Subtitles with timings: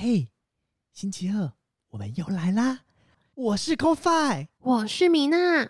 [0.00, 0.28] 嘿，
[0.92, 1.50] 星期二
[1.90, 2.82] 我们又来啦！
[3.34, 5.68] 我是 CoFi，我是米娜。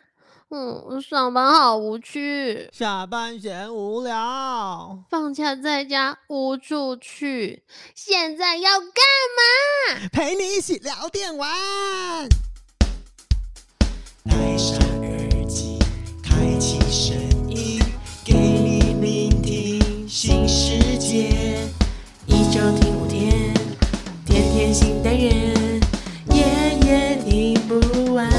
[0.51, 7.63] 嗯，上班好无趣，下班闲无聊，放假在家无处去，
[7.95, 8.91] 现在要干
[9.97, 10.09] 嘛？
[10.13, 11.49] 陪你一起聊电玩。
[14.25, 15.79] 戴上耳机，
[16.23, 17.17] 开启声
[17.49, 17.81] 音，
[18.27, 21.67] 给你聆听新世界。
[22.27, 22.98] 一周听
[24.68, 25.54] 天天新单元，
[26.30, 26.44] 夜
[26.86, 28.30] 夜听不完。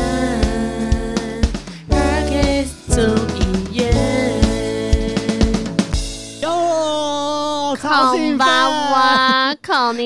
[1.88, 3.02] Podcast 综
[3.38, 3.90] 艺院。
[6.42, 8.38] 哟，超こん兴奋！
[8.38, 9.96] ばんは、こん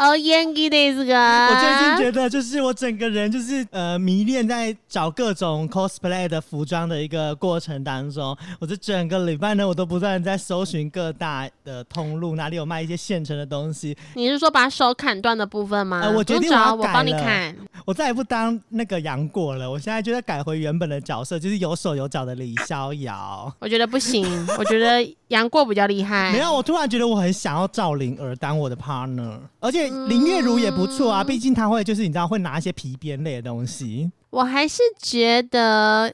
[0.00, 1.48] 哦，元気ですか？
[1.50, 8.36] 我最近觉得，就是我整个人就是呃迷恋在找各种 cosplay 的服装的一个过程当中。
[8.60, 13.96] 我这整个礼拜呢，我都不断地在搜寻各大的通路，哪里有卖一些现成的东西。
[14.14, 16.00] 你是说把手砍断的部分吗？
[16.02, 17.56] 呃我决定不用找我要改我帮你了砍。
[17.84, 23.52] 我再也不当那个杨过了，我现在就在改回原本的角色，就是有手有脚的李逍遥。
[23.60, 24.26] 我觉得不行，
[24.58, 26.32] 我觉得杨过比较厉害。
[26.32, 34.11] 没有，我突然觉得我很想要赵灵儿当我的 partner，而且 林月如也不错啊，毕竟她会就是你知道会拿一些皮鞭类的东西。
[34.29, 36.13] 我还是觉得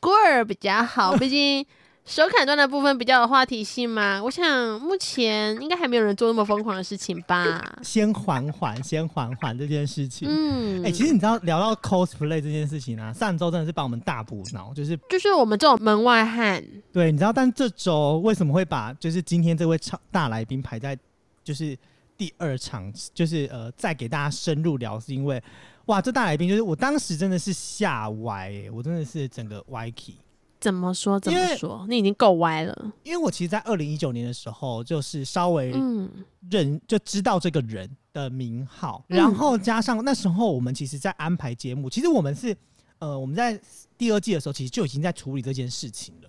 [0.00, 1.64] 孤儿比较好，毕竟
[2.06, 4.22] 手砍断的部分比较有话题性嘛。
[4.22, 7.78] 我想目前应该还没有人做那么疯狂的事情吧。
[7.82, 10.26] 先缓缓，先缓缓这件事情。
[10.30, 20.96] 嗯，哎、其实你知道聊到 cosplay 这件事情啊，上周真的是帮我们大补脑，就是就是我们这种门外汉，对，你知道，但这周为什么会把就是今天这位超大来宾排在
[21.44, 21.76] 就是
[22.18, 25.40] 第二场，就是呃再给大家深入聊，是因为
[25.86, 30.16] 哇，这大来宾就是我当时真的是吓歪、欸，我真的是整个歪 key。
[30.60, 32.92] 怎么说怎么说，你已经够歪了。
[33.04, 36.10] 因为我其实，在二零一九年的时候，就是稍微嗯，
[36.50, 42.56] 认就知道这个人的名号，嗯然后加上那时候我们其实，在安排节目，其实我们是
[42.98, 43.56] 呃我们在
[43.96, 46.28] 第二季的时候，其实就已经在处理这件事情了。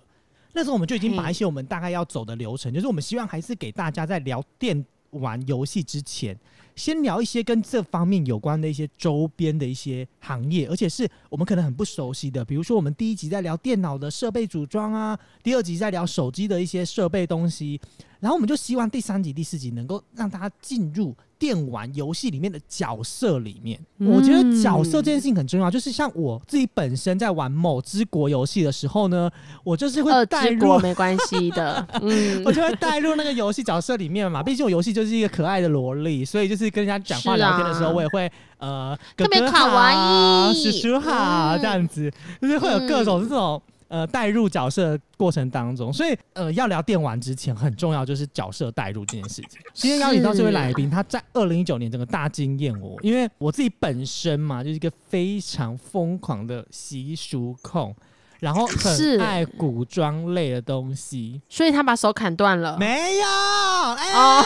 [0.52, 6.38] 那时候我们就已经把一些我们大概要走的流程，就是我们希望还是给大家在聊电玩游戏之前，
[6.76, 17.80] 先聊一些跟这方面有关的一些周边的一些行业，而且是我们可能很不熟悉的，比如说我们第一集在聊电脑的设备组装啊，第二集在聊手机的一些设备东西，
[18.20, 23.80] 然后我们就希望第三集、第四集能够让大家进入电玩游戏里面的角色里面。
[23.98, 29.30] 我觉得角色这件事情很重要，就是像我自己本身在玩某之国游戏的时候呢，
[29.64, 31.84] 我就是会带入没关系的。
[32.02, 34.42] 嗯我，就会带入那个游戏角色里面嘛。
[34.42, 42.12] 毕竟我游戏就是一个可爱的萝莉，所以就是跟人家讲话聊天的时候，我也会呃，哥特别哥卡哇好，伊叔叔好，嗯这样子，
[42.42, 43.60] 就是会有各种这种。
[43.90, 49.60] 呃，带入角色的过程当中，所以呃，要聊电玩之前很重要就是角色带入这件事情。
[49.74, 57.92] 今天邀请到这位来宾，他在二零一九年整个大惊艳我，因为我自己本身嘛，就是一个非常疯狂的习俗控，
[58.38, 61.42] 然后是很爱古装类的东西。
[61.48, 62.78] 所以他把手砍断了。
[62.78, 64.44] 没有，哎、哦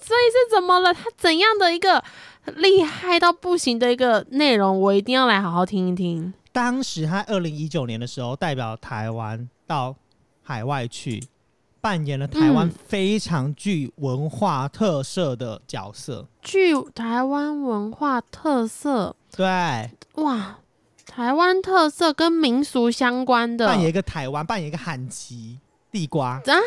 [0.00, 0.94] 所以是怎么了？
[0.94, 2.02] 他怎样的一个
[2.56, 6.32] 厉害到不行的一个内容，我一定要来好好听一听。
[6.52, 9.96] 当时他二零一九年的时候，代表台湾到
[10.42, 11.22] 海外去，
[11.80, 12.72] 扮演了台湾嗯。
[12.86, 16.26] 非常具文化特色的角色。
[16.42, 19.90] 具台湾文化特色，对，
[20.22, 20.58] 哇，
[21.06, 23.66] 台湾特色跟民俗相关的。
[23.66, 25.58] 扮演一个台湾，扮演一个韩旗
[25.90, 26.58] 地瓜，啊？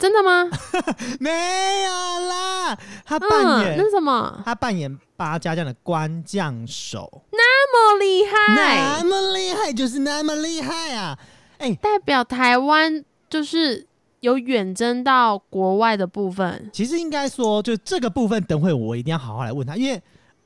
[0.00, 0.48] 真的吗？
[1.20, 1.90] 没有
[2.26, 4.42] 啦，他扮嗯，演、那是什么？
[4.44, 11.18] 他扮演八家将的官将手，那么厉害那害，么厉害，就是那么厉害啊！
[11.58, 13.86] 哎、代表台湾就是
[14.20, 16.70] 有远征到国外的部分。
[16.72, 20.00] 其实应该说，就这个部分，等会我一定要好好来问他，因为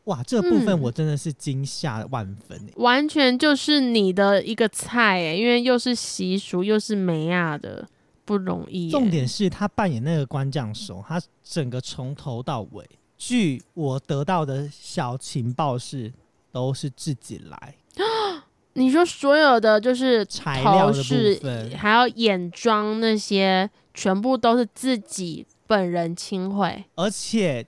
[0.05, 7.87] 哇，这个部分嗯我真的是惊吓万分欸完全就是你的一个菜哎，因为又是习俗又是美亚的，
[8.25, 8.91] 不容易耶。
[8.91, 16.13] 重点是他扮演那个官将手，他整个从头到尾，据我得到的小情报是，
[16.51, 17.75] 都是自己来
[18.75, 26.85] 你说所有的就是材料的头饰部分，还有眼妆那些，全部都是自己本人亲会。
[26.97, 27.65] 而且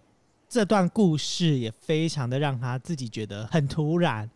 [0.48, 4.28] 这段故事也非常的让他自己觉得很突然，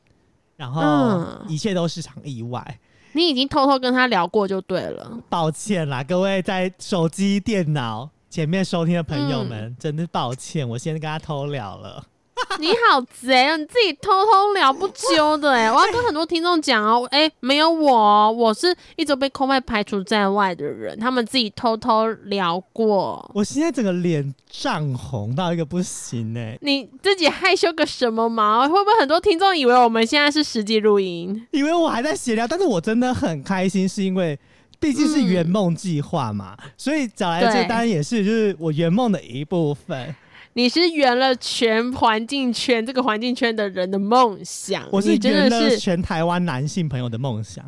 [0.56, 2.80] 然后嗯一切都是场意外。
[3.12, 5.18] 你已经偷偷跟他聊过就对了。
[5.28, 12.04] 抱歉啦，各位在手机、电脑前面收听的朋友们，嗯真的抱歉，我先跟他偷聊了。
[12.58, 13.56] 你好贼哦！
[13.56, 23.30] 你自己偷偷聊不揪的哎， 我要跟很多听众讲哦，哎，没有我哦，我是一直被空麦排除在外的人，他们自己偷偷聊过。
[23.34, 28.62] 我现在整个脸涨红到一个不行哎，你自己害羞个什么毛？
[28.62, 31.46] 会不会很多听众以为我们现在是实际录音？
[31.52, 34.38] 以为我还在闲聊，但是我真的很开心，是因为
[34.78, 40.14] 毕竟是圆梦计划嘛，所以找来这对当然也是就是我圆梦的一部分。
[40.54, 47.64] 你是圆了全环境圈这个环境圈的人的梦想，我是你真圆了的是全台湾男性朋友的梦想。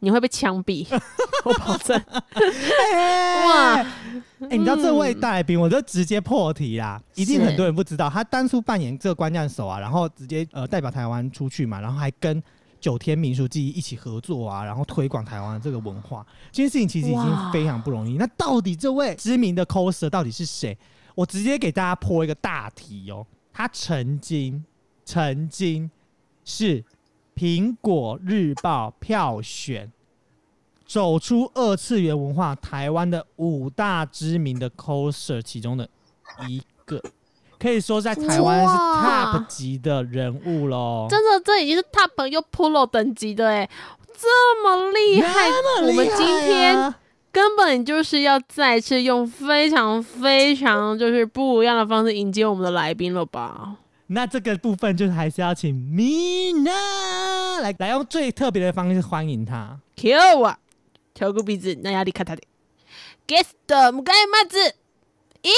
[0.00, 0.84] 你会被枪毙，
[1.44, 1.96] 我保证。
[3.46, 3.76] 哇！
[3.76, 3.86] 哇
[4.50, 12.42] 哎、你知道这位大来宾，我就直接破题啦，一定很多人不知道，他当初扮演这个关键手啊，然后直接呃代表台湾出去嘛，然后还跟
[12.80, 18.16] 九天民俗记忆一起合作啊，然后推广台湾的这个文化，这件事情其实已经非常不容易。
[18.16, 20.76] 那到底这位知名的 coser 到底是谁？
[21.14, 24.64] 我直接给大家破一个大题哦，他曾经
[25.04, 25.90] 曾经
[26.44, 26.84] 是
[27.34, 29.90] 苹果日报票选
[30.86, 35.88] 走出二次元文化台湾的五大知名的 coser 其中的
[36.48, 37.02] 一个，
[37.58, 41.06] 可以说在台湾是 top 级的人物喽。
[41.08, 43.68] 真的，这已经是 top 又 pro 等级的哎，
[44.14, 45.48] 这么厉害！
[45.48, 46.94] 那么厉害啊我们今天
[47.31, 53.75] 根本就是要再次用非常非常就是不一样的方式迎接我们的来宾了吧？
[54.07, 59.77] 那这个部分就是还是要请 Mina 来来用最特别的方式欢迎他。
[59.97, 60.57] Q 啊，
[61.13, 62.41] 挑个鼻子，那压力看他的。
[63.27, 64.73] Guest 迎えます。
[65.43, 65.49] 伊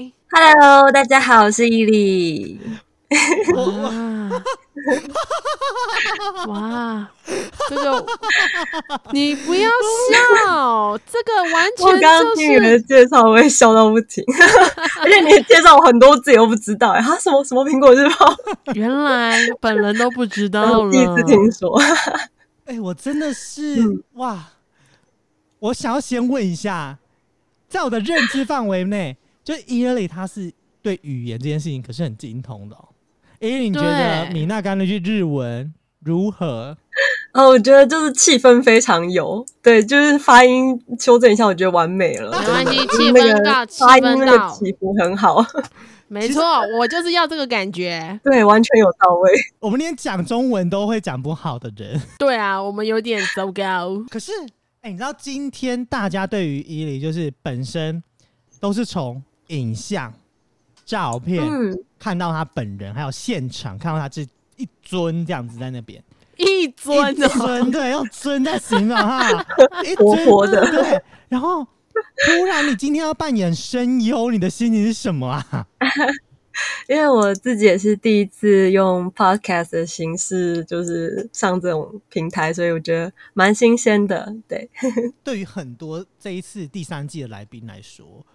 [0.00, 2.60] 利， Hello，大家好，我是伊利。
[3.55, 4.43] 哇
[6.47, 7.09] 哇，
[7.67, 8.05] 这个
[9.11, 9.69] 你不要
[10.11, 14.23] 笑，这个完全 刚全就刚听你们的介绍，我也笑到不停，
[15.01, 18.35] 而且你介绍我很多字我不知道，哎，他什么什么苹果日报，
[18.73, 20.91] 原来本人都不知道了。
[20.91, 21.81] 第一次听说。
[22.65, 24.49] 哎、我真的是、嗯哇！
[25.57, 26.99] 我想要先问一下，
[27.67, 30.53] 在我的认知范围内，就伊尔里他是
[30.83, 32.88] 对语言这件事情可是很精通的、哦。
[33.39, 36.77] 伊尔，你觉得米娜刚那句日文如何？
[37.33, 42.37] 哦，我觉得就是气氛非常有，对，就是发音修正一下，我觉得完美了。
[42.39, 45.45] 没关系气氛到气发音那个氛到起伏很好，
[46.09, 46.43] 没错，
[46.77, 48.19] 我就是要这个感觉。
[48.23, 49.31] 对，完全有到位。
[49.61, 54.03] 我们连讲中文都会讲不好的人， 对啊，我们有点糟糕。
[54.09, 54.31] 可是
[54.81, 58.01] 哎、你知道今天大家对于伊犁就是本身
[58.59, 60.11] 都是从影像、
[60.89, 64.25] 照片、嗯，看到他本人，还有现场看到他这
[64.57, 66.03] 一尊这样子在那边。
[66.35, 69.29] 一尊一哦，尊，对，用尊在形容哈，
[69.85, 70.99] 一活尊活的对。
[71.27, 71.63] 然后
[72.25, 75.67] 突然你今天要扮演声优，你的心情是什么啊？
[76.89, 84.35] 因为我自己也是第一次用 podcast 的形式，就是上这种平台，所以我觉得蛮新鲜的。
[84.47, 84.67] 对，
[85.23, 88.25] 对于很多这一次第三季的来宾来说，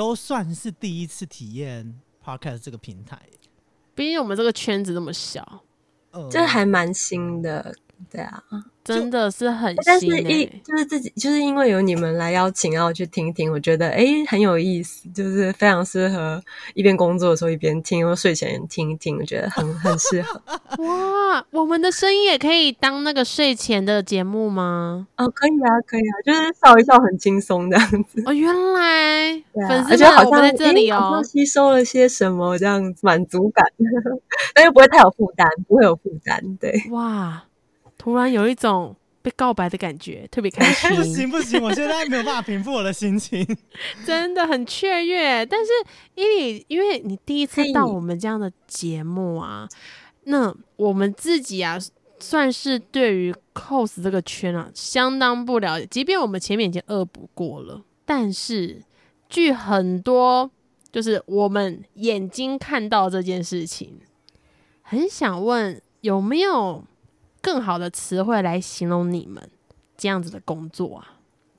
[0.00, 3.20] 都算是第一次体验 podcast 这个平台。
[3.94, 5.60] 毕竟我们这个圈子那么小，
[6.12, 7.74] 呃这还蛮新的。
[8.10, 8.42] 对啊，
[8.82, 16.42] 真的是很但是新一欸就是自己就是因为有你们来邀请，然后我去听听，我觉得诶很有意思，就是非常适合
[16.74, 20.40] 一边工作的时候一边听，或睡前听一听，我觉得很很适合。
[20.82, 25.06] 哇，我们的声音也可以当那个睡前的节目吗？
[25.16, 28.22] 哦，可以啊，可以啊，就是笑一笑很轻松这样子。
[28.26, 33.64] 哦，原来粉丝好像在这里哦诶好像，吸收了些什么这样子，满足感，
[34.54, 36.56] 但又不会太有负担，不会有负担。
[36.58, 37.44] 对，哇，
[38.00, 43.46] 突然有一种被告白的感觉，特别开心不， 行不行，我现在没有办法平复我的心情。
[44.06, 45.44] 真的很雀跃。
[45.44, 45.70] 但是
[46.14, 49.68] 伊里，因为你第一次到我们这样的节目啊，
[50.24, 51.76] 那我们自己啊，
[52.18, 55.86] 算是对于 cos 这个圈啊相当不了解。
[55.90, 58.82] 即便我们前面已经恶补过了，但是
[59.28, 60.50] 据很多
[60.90, 64.00] 就是我们眼睛看到这件事情，
[64.80, 66.82] 很想问有没有
[67.40, 69.42] 更好的词汇来形容你们
[69.96, 71.04] 这样子的工作啊？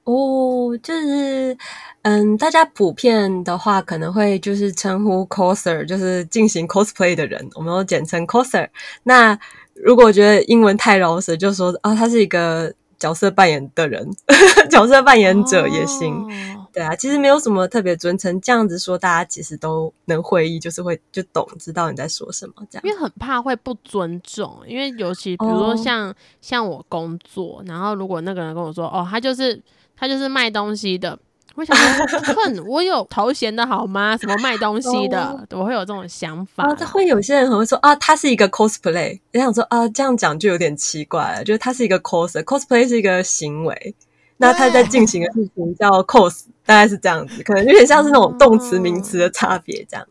[0.04, 1.56] 哦，就是
[2.02, 8.68] 嗯，大家普遍的话可能会就是称呼 coser，就是进行 cosplay 的人，我们都简称 coser。
[9.04, 9.38] 那
[9.76, 14.10] 如果觉得英文太饶舌，就说啊，他是一个角色扮演的人，
[14.72, 16.14] 角色扮演者也行。
[16.56, 22.92] 哦对啊，其实没有什么特别尊称，这样子说，大家其实都能会意，就是会就懂，知道你在说什么这样因。
[22.92, 29.62] 为很怕会不尊重，因为尤其比如说哦像、像我工作，然后如果那个人跟我说，哦，他就是
[29.96, 31.18] 他就是卖东西的，
[31.56, 34.16] 我想说， 哼，我有头衔的好吗？
[34.16, 36.74] 什么卖东西的哦，我会有这种想法啊，。
[36.76, 43.96] 这会有些人可能会说啊，他是一个 cosplay，我想说啊，这样讲就有点奇怪了，就是他是一个 coser，cosplay 是一个行为，
[44.38, 50.08] 那他在进行的事情叫 cos，大概是这样子，可能有点像是那种动词名词的差别这样。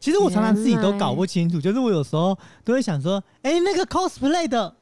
[0.00, 4.74] 其实我常常自己都搞不清楚，就是我有时候都会想说，哎、那个 cosplay 的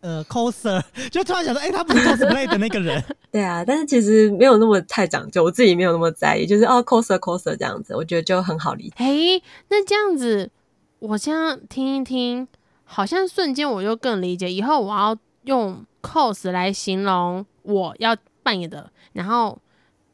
[0.00, 3.04] 呃 coser， 就突然想说，哎、他不是 cosplay 的那个人。
[3.30, 8.94] 对啊，但是其实没有那么太讲究，我自己没有那么在意，就是哦 coser coser 这样子，我觉得就很好理解。
[8.96, 10.50] 哎，那这样子，
[11.00, 12.48] 我这样听一听，
[12.84, 19.58] 好像瞬间我就更理解，以后我要用 cos 来形容我要扮演的，然后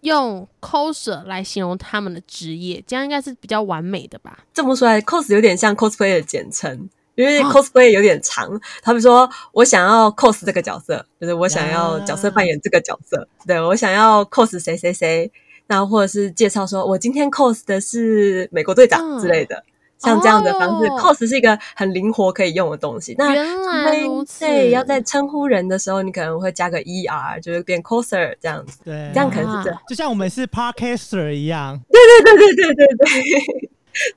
[0.05, 4.39] 用 coser 来形容他们的职业，这样应该是比较完美的吧？
[4.53, 8.61] 这么说来，cos 有点像 cosplay 的简称，因为哦 cosplay 有点长。
[8.83, 15.33] 他们说我想要 cos 这个角色，就是我想要角色扮演这个角色，对我想要 cos 谁谁谁，
[15.69, 19.65] 那或者是介绍说我今天 cos 的是美国队长嗯之类的，
[19.99, 23.15] 像这样的方式、哦 c o s 是一个很灵活可以用的东西。
[23.17, 23.93] 那原来
[24.39, 29.81] 对，要在称呼人的时候，你可能会加个 er，就是变 coser 这样子，对，这样可能是这样。
[29.89, 31.81] 就像我们是 podcaster 一样。
[31.91, 33.07] 对对对对对对，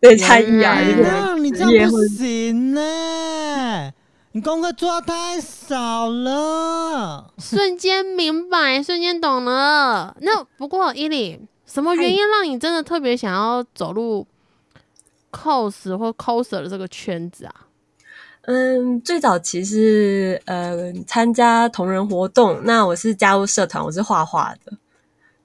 [0.01, 3.91] 对对差 er 原来就是那你这样不行呢、
[4.33, 7.31] 你功课做的太少了。
[7.37, 10.15] 瞬间明白，瞬间懂了。
[10.21, 14.25] 那不过伊里，什么原因让你真的特别想要走入
[15.31, 17.53] cos 或 coser 的这个圈子啊？
[18.43, 24.71] 嗯，最早其实呃参加同人活动，那我是加入社团，我是画画的，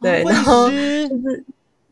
[0.00, 1.44] 对，哦然后就是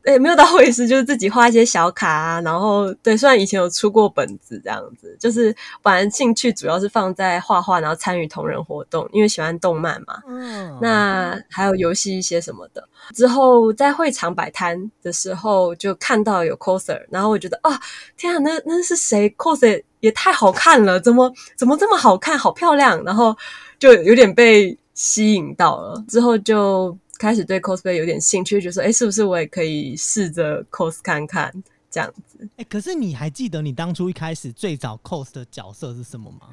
[0.02, 12.88] 对，没有到绘师，就是自己画一些小卡啊，然后对，虽然以前有出过本子这样子，就是本来兴趣主要是放在画画，然后参与同人活动，因为喜欢动漫嘛，嗯那还有游戏一些什么的。
[13.14, 17.78] 之后在会场摆摊的时候，就看到有 coser，然后我觉得啊，
[18.16, 23.36] 天啊，那那是谁？coser 也太好看了，怎么怎么这么好看，好漂亮，然后
[23.78, 26.02] 就有点被吸引到了。
[26.08, 31.52] 之后就开始对 cosplay 有点兴趣，就说，哎，是不是我也可以试着 cos 看看
[31.90, 32.48] 这样子？
[32.56, 36.48] 哎、可是你还记得你当初一开始最早 cos 的角色是什么吗？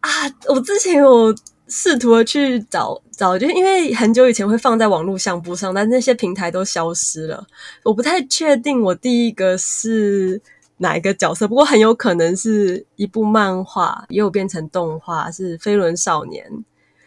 [0.00, 0.10] 啊，
[0.48, 1.32] 我之前有
[1.68, 7.46] 试图的去找找，就是因为很久以前会放在网络相簿上，但那些平台都消失了。
[7.84, 10.42] 我不太确定我第一个是
[10.78, 16.44] 哪一个角色，不过很有可能是一部漫画，也有变成动画，是《飞轮少年》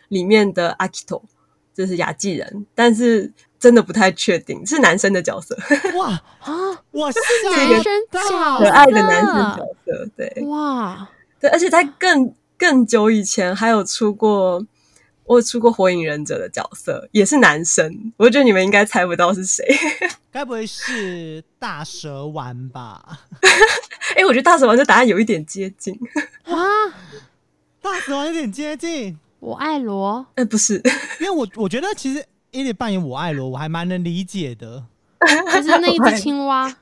[0.08, 1.22] 里面的阿 t o
[1.74, 5.58] 这是雅纪人，但是真的不太确定是男生的角色，
[5.98, 6.10] 哇，
[6.42, 6.54] 啊，
[6.92, 10.44] 哇是男生角可爱的男生角色，对。
[10.46, 11.08] 哇，
[11.40, 14.66] 对，而且在更更久以前还有出过，
[15.26, 18.14] 我有出过火影忍者的角色，也是男生。
[18.18, 19.66] 我觉得你们应该猜不到是谁。
[20.32, 23.20] 该不会是大蛇丸吧？
[24.16, 25.98] 哎，我觉得大蛇丸这答案有一点接近。
[26.48, 26.66] 哇，
[27.82, 30.82] 大蛇丸有点接近，我爱罗，哎，不是，
[31.20, 34.86] 因为我我觉得其实伊里扮演我爱罗，我还蛮能理解的。
[35.48, 36.74] 还是那一只青蛙， 哦，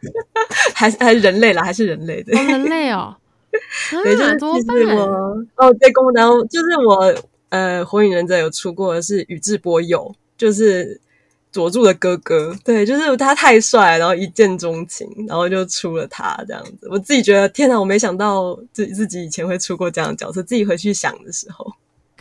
[0.73, 2.33] 还是还是人类啦，还是人类的。
[2.33, 3.15] 人类哦，
[4.03, 4.77] 对，就啊，是我办？
[5.57, 7.15] 哦，对，公当就是我
[7.49, 10.99] 呃，火影忍者有出过的是宇智波鼬，就是
[11.51, 12.55] 佐助的哥哥。
[12.63, 16.87] 对，就是他太帅，然后一见钟情，然后就出了他这样子。
[16.89, 20.41] 我自己觉得，天哪，我没想到自自己以前会出过这样的角色。
[20.43, 21.71] 自己回去想的时候，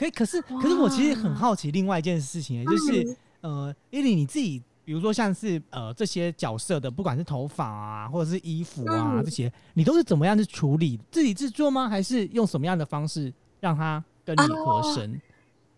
[0.00, 10.98] 可以，可是可是我其实很好奇另外一件事情、欸，就是、呃，伊丽你自己，比如说像是呃这些角色的，不管是头发啊，或者是衣服啊、嗯这些，你都是怎么样去处理？
[11.10, 11.86] 自己制作吗？
[11.86, 13.30] 还是用什么样的方式
[13.60, 15.20] 让它跟你合身？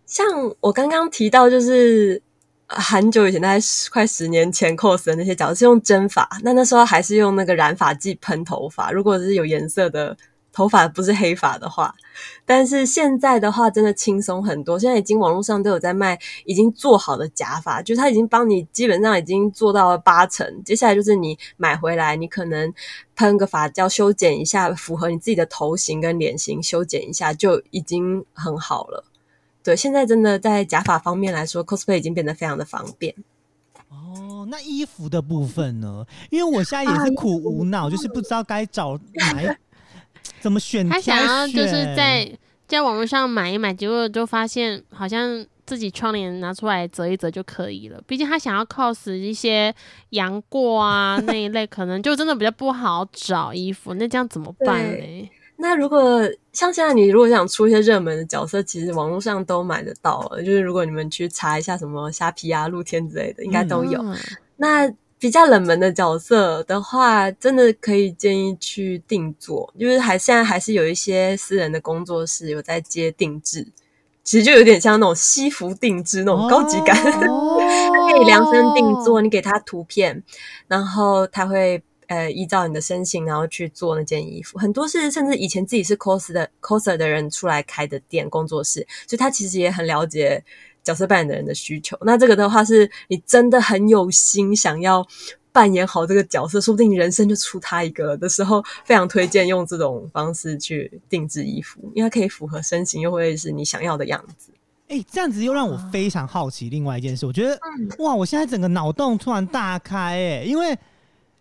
[0.05, 0.25] 像
[0.61, 2.21] 我刚刚提到，就是
[2.67, 8.89] 呃很久以前，大概十快十年前 cos 的那些角色是用针法，那那时候还是用那个染发剂喷头发。
[8.89, 10.15] 如果是有颜色的
[10.53, 11.93] 头发，不是黑发的话，
[12.45, 14.77] 但是现在的话，真的轻松很多。
[14.77, 20.63] 现在已经网络上都有在卖已经做好的假发，就是它已经帮你基本上已经做到了八成。
[20.63, 22.71] 接下来就是你买回来，你可能
[23.15, 29.03] 喷个发胶修剪一下，符合你自己的头型跟脸型，修剪一下就已经很好了。
[29.63, 33.15] 对，现在真的在假发方面来说，cosplay 已经变得非常的方便。
[33.89, 36.05] 哦，那衣服的部分呢？
[36.29, 39.47] 因为我现在也啊是苦无脑，就是不知道该找哪一
[40.39, 40.87] 怎么选。
[40.89, 42.29] 他想要就是在
[42.67, 48.01] 在网络上买一买，结果就发现好像自己窗帘拿出来折一折就可以了。
[48.07, 49.73] 毕竟他想要 cos 一些
[50.09, 53.93] 杨过啊那一类，可能就真的比较不好找衣服。
[53.93, 55.29] 那这样怎么办对呢？
[55.57, 60.41] 那如果像现在你如果想出一些热门的角色，其实网络上都买得到了。
[60.41, 64.01] 就是如果你们去查一下什么虾皮啊、露天之类的，应该都有。
[64.01, 64.17] 嗯
[64.55, 64.87] 那
[65.23, 73.65] 比较冷门的角色的话，真的可以建议去定做，就是还现在还是有一些私人的工作室有在接定制，
[74.21, 77.01] 其实就有点像那种西服定制那种高级感。
[77.29, 77.57] 哦
[77.93, 80.21] 它可以量身定做，你给他图片，
[80.67, 84.59] 然后他会呃依照你的身形，然后去做那件衣服。
[84.59, 90.43] 很多是甚至以前自己是 cos 的 coser 的人出来开的店工作室，所以他其实也很了解
[90.83, 91.97] 角色扮演的人的需求。
[92.01, 95.07] 那这个的话，是你真的很有心想要。
[95.53, 104.51] 扮演好这个角色，说不定你人生就出他一个了的时候，非常推荐用这种方式去定制衣服，因为它可以符合身形，又会是你想要的样子。
[104.87, 110.75] 哎、这样子又让我非常好奇另外一件事，我觉得、嗯哇，我现在整个脑洞突然大开哎、因为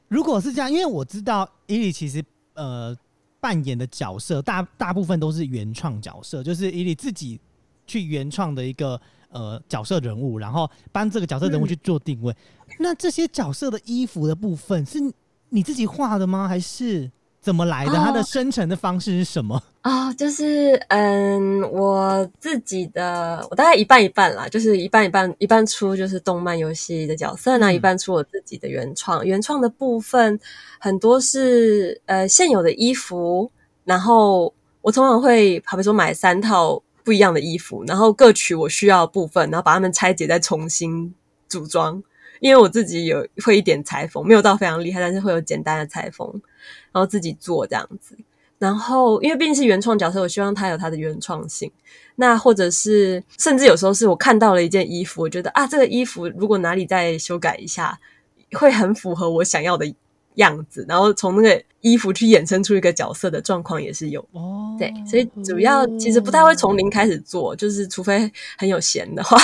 [0.09, 2.23] 如果是这样，因为我知道伊利其实
[2.53, 2.95] 呃
[3.41, 7.41] 扮演的角色大大部分都是原创角色，就是伊利自己
[7.87, 9.01] 去原创的一个
[9.33, 12.35] 呃角色人物，然后帮这个角色人物去做定位。
[12.79, 14.99] 那这些角色的衣服的部分是
[15.51, 16.49] 你自己画的吗？
[16.49, 17.11] 还是
[17.41, 17.93] 怎么来的？
[17.93, 19.63] 哦它的生成的方式是什么？
[19.83, 29.27] 哦，就是嗯，我自己的我大概一半一半啦，就是一半一半，一半出就是动漫游戏的角色，那、嗯一半出我自己的原创。
[29.27, 30.39] 原创的部分
[30.79, 33.51] 很多是呃现有的衣服，
[33.85, 41.15] 然后我通常会好比说买三套不一样的衣服，然后各取我需要的部分，然后把它们拆解再重新
[41.49, 42.03] 组装。
[42.41, 46.29] 因为我自己有会一点裁缝，没有到非常厉害，但是会有简单的裁缝，
[46.91, 48.19] 然后自己做这样子。
[48.59, 51.71] 然后，因为毕竟是原创角色，我希望它有它的原创性。
[52.17, 57.97] 那或者是，甚至有时候是我看到了一件衣服，我觉得啊，这个衣服如果哪里再修改一下，
[58.53, 59.87] 会很符合我想要的
[60.37, 60.85] 样子。
[60.89, 64.21] 然后从那个衣服去衍生出一个角色的状况也是有。
[64.33, 69.37] 哦，对，所以主要其实不太会从零开始做，就是除非很有闲的话，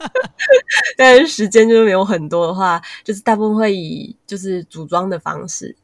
[0.96, 5.76] 但是时间就是没有很多的话，就是大部分会以就是组装的方式。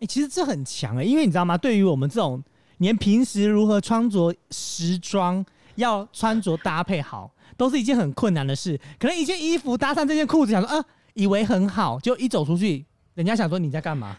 [0.00, 1.56] 哎、其实这很强哎、因为你知道吗？
[1.56, 2.42] 对于我们这种
[2.78, 5.44] 连平时如何穿着时装，
[5.76, 8.78] 要穿着搭配好，都是一件很困难的事。
[8.98, 12.84] 可能一件衣服搭上这件裤子，想说啊，以为很好，就一走出去，
[13.16, 14.16] 人家想说你在干嘛，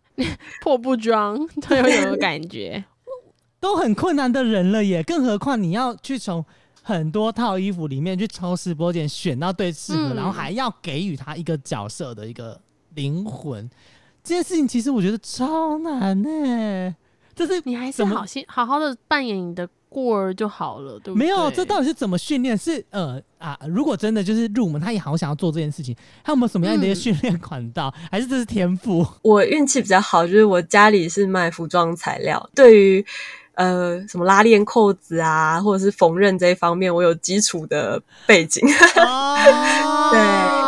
[0.62, 2.82] 破布装 都有有感觉。
[3.60, 5.02] 都很困难的人了耶。
[5.02, 6.42] 更何况你要去从
[6.82, 12.58] 很多套衣服里面去抽丝剥茧，选到最适合，嗯然后还要给予他一个角色的一个
[12.94, 13.68] 灵魂。
[14.24, 16.94] 这件事情其实我觉得超难呢、
[17.34, 21.26] 就是你还是好心好好的扮演你的过儿就好了，对不对？
[21.26, 22.56] 没有，这到底是怎么训练？
[22.56, 27.92] 是呃啊，如果真的就是入门，他也好想要做这件事情，他有没有什么样的一个嗯训练管道？
[28.10, 29.06] 还是这是天赋？
[29.22, 33.04] 我运气比较好，就是我家里是卖服装材料，对于
[33.54, 38.66] 呃什么拉链、扣子啊，或者是缝纫这一方面，我有基础的背景。
[38.96, 39.36] 哦，
[40.12, 40.59] 对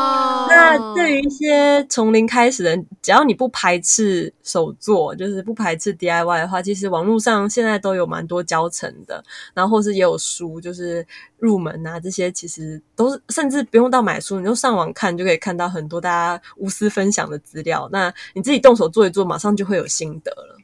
[0.55, 9.23] 那对于一些从零开始的，只要你不排斥手作，就是不排斥 DIY 的话，其实网络上现在都有蛮多教程的，
[9.55, 11.07] 然后或是也有书，就是
[11.39, 17.89] 入门啊这些，其实都是甚至不用到买书，你就上网看就可以看到很多大家无私分享的资料。
[17.91, 20.59] 那你自己动手做一做，马上就会有心得了。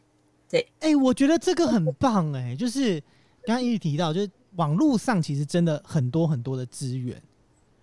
[0.51, 2.99] 对哎、我觉得这个很棒哎、就是
[3.45, 7.21] 刚刚一直提到，就是网络上其实真的很多很多的资源，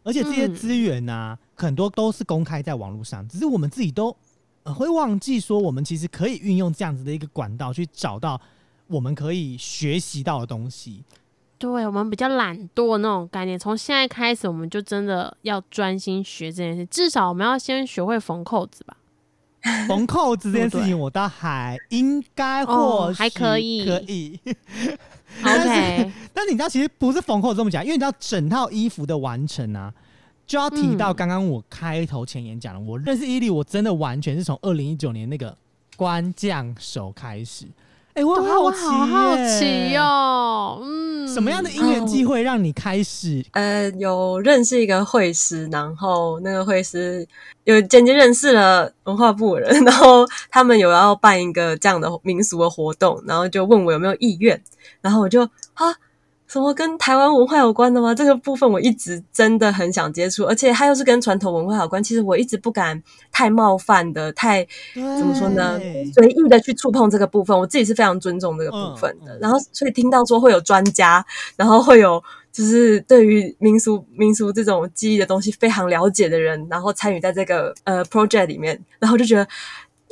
[0.04, 4.16] 而且这些嗯资源呢、很多都是公开在网络上，只是我们自己都、
[4.64, 8.40] 呃、会忘记说，我们其实可以运用这样子的一个管道去找到
[8.88, 11.04] 我们可以学习到的东西。
[11.58, 18.98] 对我们比较懒惰那种概念，从现在开始，我们就真的要专心学这件事，至少我们要先学会缝扣子吧。
[19.88, 24.40] 缝扣子这件事情，我倒还应该哦或许还可以可以。
[25.44, 29.92] OK， 但是你知道，其实不是缝扣子这么讲，因为你知道整套衣服的完成啊，
[30.48, 35.56] 就要提到嗯刚刚我开头前言讲了，我认识伊利，我真的完全是从二零一九年那个
[35.98, 37.66] 官将手开始。
[38.14, 39.98] 哎、我很对啊我奇、好好奇。
[39.98, 43.44] 哦，嗯，什么样的因缘机会让你开始？
[43.52, 47.28] 呃，有认识一个会师，然后那个会师
[47.66, 54.64] 有间接认识了文化部的人，然后他们有要办一个这样的民俗的活动，然后就问我有没有意愿，
[55.02, 55.42] 然后我就
[55.74, 55.94] 啊，
[56.48, 58.14] 什么跟台湾文化有关的吗？
[58.14, 65.80] 这个部分我一直真的很想接触，而且它又是跟传统文化有关，其实我一直不敢太冒犯的，太怎么说呢？
[66.14, 69.34] 随意的去触碰这个部分，我自己是非常尊重这个部分的。
[69.34, 79.48] 嗯嗯然后，所以听到说会有专家，然后会有就是对于民俗民俗这种记忆的东西非常了解的人，然后参与在这个呃 project 里面，然后就觉得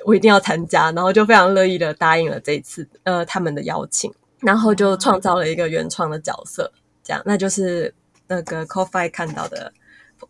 [0.06, 4.12] 我一定要参加，然后就非常乐意的答应了这一次呃他们的邀请，
[4.44, 6.72] 然后就创造了一个原创的角色，
[7.04, 7.94] 这样那就是
[8.28, 9.74] 那个 Coffee 看到的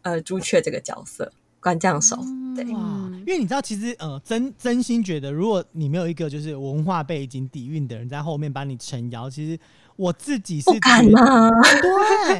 [0.02, 2.18] 呃朱雀这个角色关将手，
[2.56, 9.58] 对，哇，嗯因为你知道，其实呃，真真心觉得，如果你没有一个就是文化背景底蕴的人在后面帮你撑腰，其实
[9.96, 11.50] 我自己是不敢觉得 啊，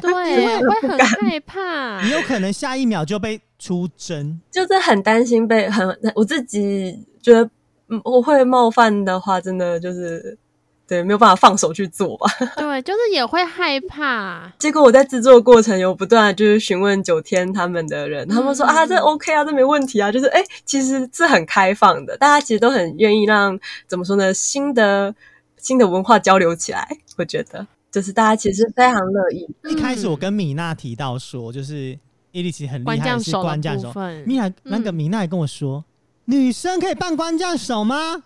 [0.02, 2.10] 对，会很害怕 你。
[2.10, 4.38] 有可能下一秒就被出征。
[4.50, 7.48] 就是很担心被很我自己觉得
[7.88, 10.36] 嗯我会冒犯的话，真的就是
[10.86, 12.26] 对没有办法放手去做吧。
[12.56, 14.52] 对，就是也会害怕。
[14.58, 25.14] 结果我在制作过程有不断就是询问九天他们的人，他们说嗯啊这 OK 啊，这没问题啊，就是哎、其实是很开放的，大家其实都很愿意让怎么说呢新的
[25.56, 29.48] 新的文化交流起来，我觉得就是大家其实非常乐意。
[29.70, 31.98] 一开始我嗯跟米娜提到说，就是
[32.32, 33.92] 伊丽奇很厉关害是将手的关将手，
[34.26, 35.82] 米娜那个嗯米娜也跟我说，
[36.26, 38.22] 女生可以扮关将手吗？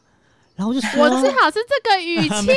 [0.58, 2.46] 然后就说，我最好是这个语 气，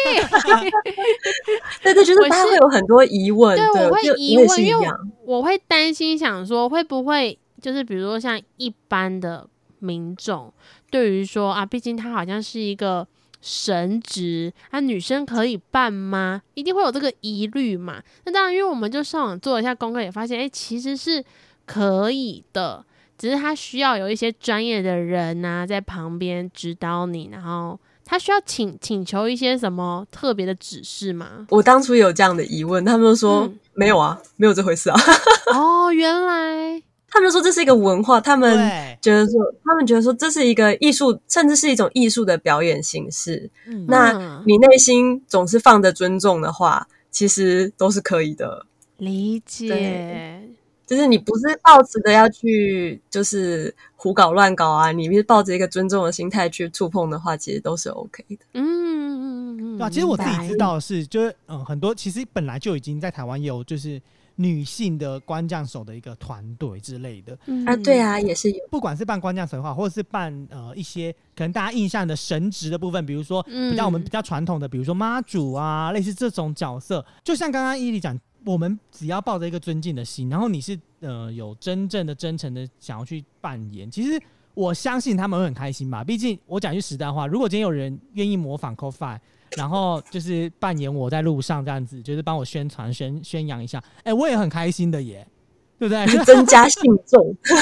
[1.83, 4.87] 对对，就是我是大家会有很多疑问，对，对，我会疑问，因为。
[5.23, 10.51] 我会担心，想说会不会就是比如说像一般的民众，
[10.89, 13.07] 对于说啊，毕竟他好像是一个
[13.39, 16.41] 神职，啊，女生可以办吗？
[16.55, 18.01] 一定会有这个疑虑嘛。
[18.25, 21.23] 那当然，因为我们就上网做了一下功课，也发现，哎、其实是
[21.67, 22.83] 可以的，
[23.15, 27.79] 只是他需要有一些专业的人呐、在旁边指导你，然后
[28.11, 31.47] 他需要请请求一些什么特别的指示吗？
[31.49, 34.99] 我当初有这样的疑问，他们说、嗯没有啊，没有这回事啊。
[35.55, 38.53] 哦，原来，他们说这是一个文化，他们，
[39.01, 43.49] 觉得说，他们觉得说这是一个艺术，甚至是一种艺术的表演形式。
[43.65, 48.65] 嗯那嗯你内心总是放着尊重的话，其实都是可以的。
[48.97, 50.49] 理解对，
[50.91, 58.45] 就是你不是抱持的要去就是胡搞乱搞啊，你是抱着一个尊重的心态去触碰的话，其实都是 OK 的。
[58.55, 64.01] 嗯嗯嗯嗯，对啊，其实我自己知道的是，就是嗯，很多其实本来就已经在台湾有就是
[64.35, 68.57] 女性的官将手的一个团队之类的，嗯啊，对啊，也是有。
[68.69, 84.19] 不管是办官将手的话，或者是办呃一些可能大家印象的神职的部分，比如说比较我们嗯比较传统的，比如说妈祖啊，类似这种角色，就像刚刚伊利讲，我们只要抱着一个尊敬的心，然后你是呃有真正的真诚的想要去扮演，其实
[84.53, 86.03] 我相信他们会很开心吧。
[86.03, 89.17] 毕竟我讲句实在话，如果今天有人愿意模仿 CoFi，
[89.57, 95.27] 然后就是扮演我在路上这样子，就是帮我宣传宣宣扬一下，哎、我也很开心的耶，
[95.77, 96.05] 对不对？
[96.25, 97.55] 增加信众， 肯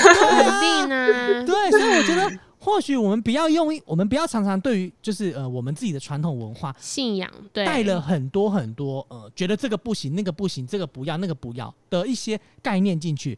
[0.62, 13.38] 定啊，对，所以我觉得或许我们不要用一，我们不要常常对于就是呃我们自己的传统文化信仰对带了很多很多呃觉得这个不行那个不行这个不要那个不要的一些概念进去，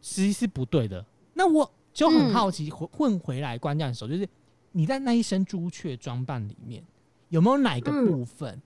[0.00, 1.04] 其实是不对的。
[1.34, 4.28] 那我就很嗯好奇，混混回来关键手就是
[4.72, 6.82] 你在那一身朱雀装扮里面
[7.28, 8.60] 有没有哪个嗯部分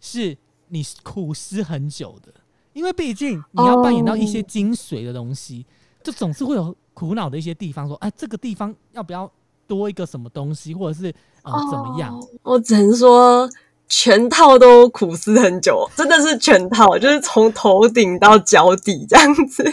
[0.00, 0.36] 是
[0.68, 2.32] 你苦思很久的？
[2.72, 5.66] 因为毕竟你要扮演到一些哦精髓的东西，
[6.04, 9.30] 就总是会有苦恼的一些地方，说哎这个地方要不要
[9.66, 12.14] 多一个什么东西，或者是呃怎么样？
[12.18, 13.48] 哦我只能说，
[13.88, 19.64] 全套都苦思很久，真的是全套，就是从头顶到脚底这样子，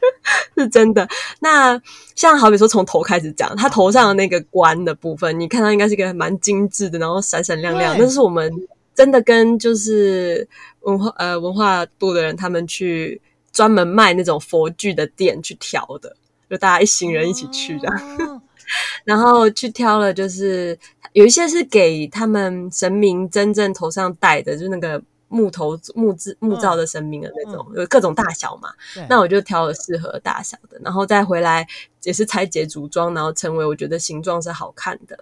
[0.56, 1.08] 是真的。
[1.40, 1.80] 那
[2.14, 8.50] 像好比说从头开始讲，他头上的那个冠的部分，你看到应该是一个蛮精致的，然后闪闪亮亮，对那是我们
[8.94, 10.46] 真的跟就是
[10.80, 13.20] 文化呃文化部的人他们去
[13.52, 16.14] 专门卖那种佛具的店去调的。
[16.48, 18.40] 就大家一行人一起去这样，哦
[19.04, 20.78] 然后去挑了，就是
[21.12, 28.70] 有一些是给他们神明真正头上戴的，就是那个木头木质木造的神明的那种，有各种大小嘛。
[29.08, 31.66] 那我就挑了适合大小的，然后再回来
[32.02, 35.18] 也是拆解组装，然后成为我觉得形状是好看的。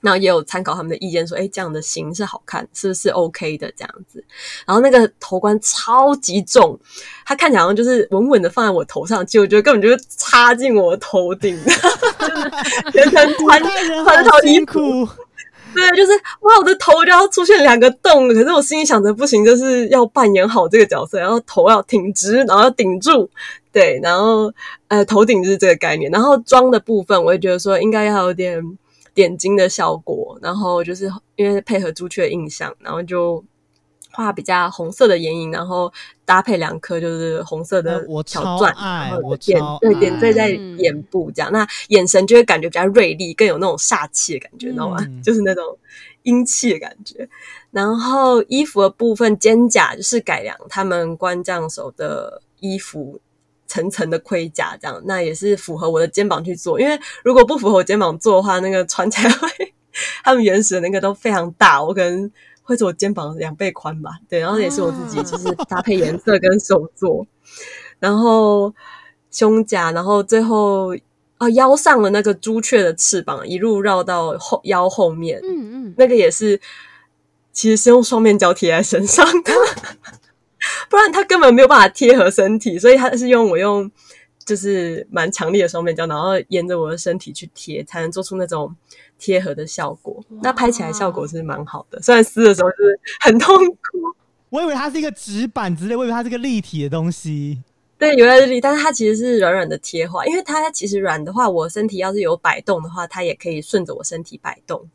[0.00, 4.24] 然后也有参考他们的意见，说，哎，这样的型是好看，是不是 OK 的这样子？
[4.66, 6.78] 然后那个头冠超级重，
[7.24, 13.62] 它看起来好像就是稳稳的放在我头上，其实我觉得根本就是插进我头顶， 就是全程穿
[14.04, 15.06] 穿套衣服，
[15.74, 23.28] 对，就是哇，我的头就要出现两个洞，可是我心里想着不行，就是要扮演好这个角色，然后头要挺直，然后要顶住，
[23.70, 24.52] 对，然后
[24.88, 28.60] 呃头顶就是这个概念，然后妆的部分，我也觉得说应该要有点
[29.14, 33.44] 点睛的效果，然后就是因为配合朱雀印象，然后就。
[34.12, 35.90] 画比较红色的眼影，然后
[36.24, 44.96] 搭配两颗就是红色的小钻，爱然后我点对点缀在眼部这样，那眼神就会感觉比较锐利，更有那种煞气的感觉，你知道吗？
[45.02, 45.78] 嗯 就是那种
[46.24, 47.28] 阴气的感觉。
[47.70, 53.20] 然后衣服的部分，肩甲就是改良他们关将手的衣服
[53.70, 56.80] 层层的盔甲，这样那也是符合我的肩膀去做。
[56.80, 59.48] 因为如果不符合我肩膀做的话，那个穿起来会
[60.24, 62.28] 他们原始的那个都非常大，我可能
[62.64, 64.10] 会做我肩膀两倍宽吧。
[64.28, 67.24] 对，然后也是我自己就是搭配颜色跟手做，
[68.00, 68.74] 然后
[69.30, 70.92] 胸甲，然后最后
[71.38, 76.60] 啊腰上的那个朱雀的翅膀一路绕到后腰后面，嗯嗯，那个也是，
[77.52, 79.52] 其实是用双面胶贴在身上的，
[80.90, 83.88] 不然它根本没有办法贴合身体，所以它是用我用
[84.44, 88.74] 就是蛮强力的双面胶，然后沿着我的身体去贴，才能做出那种
[89.18, 90.20] 贴合的效果。
[90.42, 92.76] 那拍起来效果是蛮好的，虽然撕的时候是
[93.20, 93.76] 很痛苦。
[94.48, 97.62] 我以为它是一个纸板之类，我以为它是个立体的东西。
[97.96, 104.88] 对，有在这里，但是它其实是软软的贴画，因为它其实软的话，我身体要是有摆动的话，它也可以顺着我身体摆动。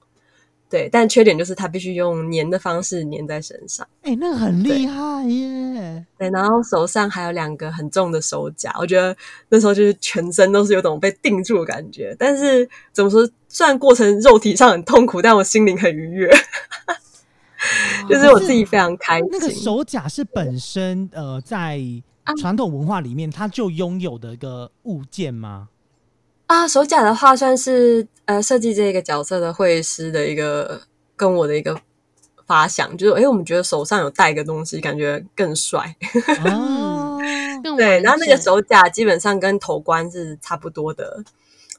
[0.76, 3.88] 对，但缺点就是它必须用粘的方式粘在身上。
[4.02, 6.06] 哎、那个很厉害耶！
[6.18, 9.16] 对，然后手上还有两个很重的手甲，我觉得
[9.48, 12.14] 那时候就是全身都是有种被定住的感觉。
[12.20, 16.30] 但是怎么说，虽然过程肉体上很痛苦，但我心灵很愉悦，
[18.10, 19.30] 就是我自己非常开心。
[19.32, 21.80] 那个手甲是本身呃，在
[22.38, 25.70] 传统文化里面它就拥有的一个物件吗？
[26.48, 30.82] 啊，手甲的话算是呃设计这个角色的绘师的一个
[31.16, 31.76] 跟我的一个
[32.46, 35.96] 发想，就是诶，我们觉得手上有戴一个东西，感觉更帅。
[36.46, 37.20] 哦，
[37.76, 41.24] 对，然后那个手甲基本上跟头冠是差不多的，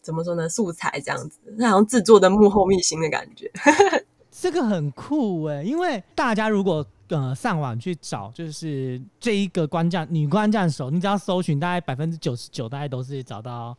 [0.03, 0.49] 怎么说呢？
[0.49, 3.51] 素材这样子，那好像制作的幕后秘辛的感觉。
[4.39, 13.75] 这个很酷哎，因为大家如果呃上网去找，就是这一个官将女官将手，你只要搜寻，大概百分之九十九，大概都是找到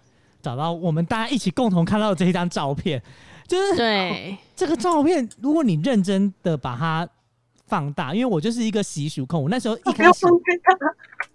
[0.47, 3.03] 找到我们大家一起共同看到的这一张照片，
[3.45, 7.05] 就是对，这个照片，如果你认真的把它
[7.65, 10.25] 放大，因为我就是一个习俗控，我那时候一开始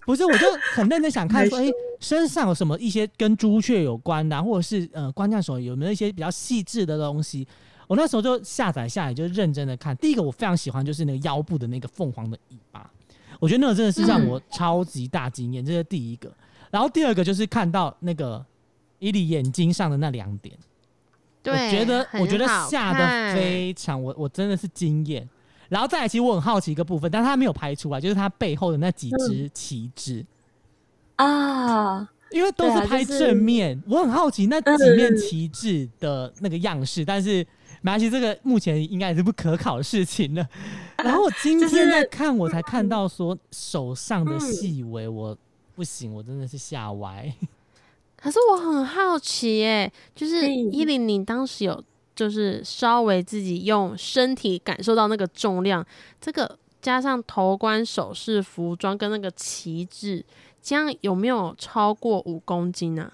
[0.06, 1.66] 不是，我就很认真想看说，哎、
[2.00, 7.46] 身上有什么一些跟朱雀有关的啊、或者是呃官将手有没有一些比较细致的东西。
[7.86, 9.94] 我那时候就下载下来，就认真的看。
[9.98, 12.90] 第一个我非常喜欢就是那个腰部的那个凤凰的尾巴，
[13.38, 16.32] 我觉得那个真的是让我超级大惊艳，这是第一个。
[16.70, 18.42] 然后第二个就是看到那个
[19.02, 20.56] 伊犁眼睛上的那两点，
[21.42, 25.28] 对，我觉得我觉得好下的看非常，我我真的是惊艳。
[25.68, 30.24] 然后再来，其实我很好奇一个部分，但是他没有拍出来，就是他背后的那几只旗帜，
[31.16, 37.44] 啊，因为都对啊是拍就是正面，我很好奇那几嗯面旗帜的那个样式，但是
[37.80, 40.46] 没关系，这个目前应该也是不可考的事情了。
[41.02, 45.36] 然后我今就是天在看，我才看到说手上的嗯细微，我
[45.74, 47.34] 不行，我真的是吓歪。
[48.22, 51.82] 可是我很好奇耶，就是嗯依琳，你当时有
[52.14, 55.84] 就是稍微自己用身体感受到那个重量，
[56.20, 60.24] 这个加上头冠、首饰、服装跟那个旗帜，
[60.62, 63.12] 这样有没有超过五公斤啊？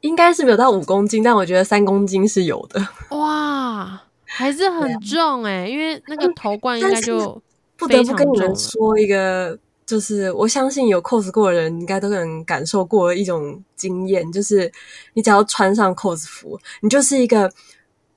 [0.00, 2.88] 应该是没有到五公斤，但我觉得三公斤是有的。
[3.16, 7.40] 哇，还是很重哎，因为那个头冠应该就
[7.76, 14.70] 不得不跟你们说一个，就是我相信有 cos 过的人应该都能感受过一种经验，就是
[15.14, 17.52] 你只要穿上 cos 服，你就是一个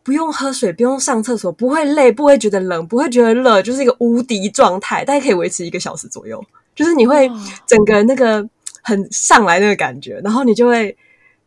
[0.04, 6.44] 不用喝水、不用上厕所、不会累、不会觉得冷、不会觉得热，就是一个无敌状态，大概可以维持一个小时左右。
[6.76, 7.30] 就是你会
[7.66, 8.48] 整个那个
[8.84, 10.96] 很上来那个感觉，然后你就会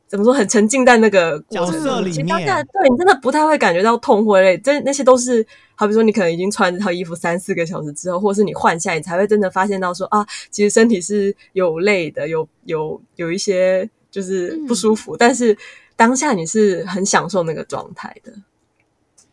[0.09, 15.57] 怎么说，很沉浸在那个过程中角色里其实当下面对你真的不太会感觉到痛或累，这那些都是好比说你可能已经穿这套衣服三四个小时之后，或是你换下，你才会真的发现到说啊，其实身体是有累的，有有有一些就是不舒服，但是
[15.95, 18.33] 当下你是很享受那个状态的。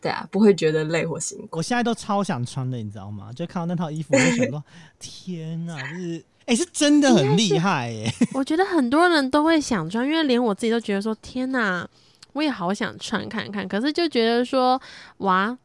[0.01, 1.57] 对啊，不会觉得累或辛苦。
[1.57, 3.31] 我现在都超想穿的，你知道吗？
[3.33, 4.63] 就看到那套衣服，我就想说，
[4.99, 8.13] 天啊，就是哎、是真的很厉害耶！
[8.33, 11.87] 我觉得很多人都会想穿，因为连我自己都觉得说，天哪，
[12.33, 13.67] 我也好想穿看看。
[13.67, 14.79] 可是就觉得说，
[15.17, 15.57] 哇，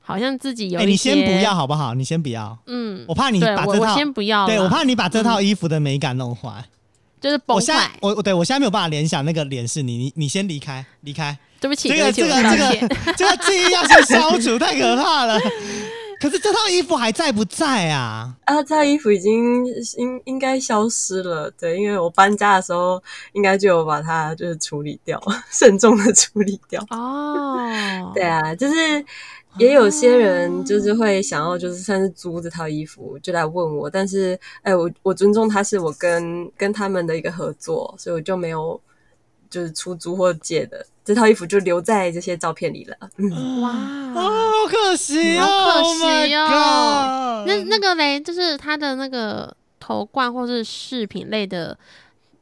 [0.00, 1.94] 好像自己有你先不要，好不好？
[1.94, 6.64] 你先不要，嗯，我怕你把这套，先不要，对我怕你把这套衣服的美感弄坏。
[7.20, 7.74] 就是崩我现。
[8.00, 12.56] 我我对我现在没有办法联想那个脸是你，你你先离开，离开，对不起，这个这个这。
[12.86, 15.36] 个这个记忆要先消除，太可怕了。
[16.20, 18.34] 可是这套衣服还在不在啊？
[18.44, 19.64] 啊，这套衣服已经
[19.96, 23.02] 应应该消失了，对，因为我搬家的时候
[23.32, 26.84] 应该就有把它就是处理掉， 慎重的处理掉。
[26.90, 28.74] 哦， 对啊，就是
[29.58, 38.80] 也有些人就是会想要就是算是租这套衣服，就来问我，但是哎，我我尊重他是我跟跟他们的一个合作，所以我就没有
[39.50, 42.96] 就是出租或借的这套衣服就留在这些照片里了。
[43.16, 45.82] 嗯，哇，啊，好可惜哦，好可
[46.26, 51.78] 惜 Oh 哦那那个嘞，就是他的那个头冠或是饰品类的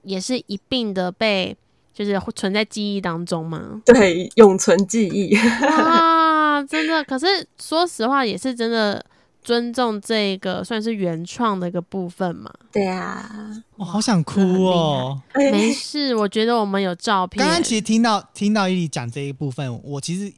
[0.02, 1.56] 也是一并的被
[1.94, 3.80] 就是会存在记忆当中吗？
[3.86, 5.36] 对，永存记忆。
[5.66, 7.02] 啊，真的！
[7.04, 7.26] 可是
[7.60, 9.04] 说实话，也是真的
[9.46, 12.52] 尊重这个算是原创的一个部分嘛。
[12.72, 15.22] 对啊，我好想哭哦。
[15.52, 17.38] 没事，我觉得我们有照片。
[17.38, 20.32] 刚刚其实听到听到伊丽讲这一部分，我其实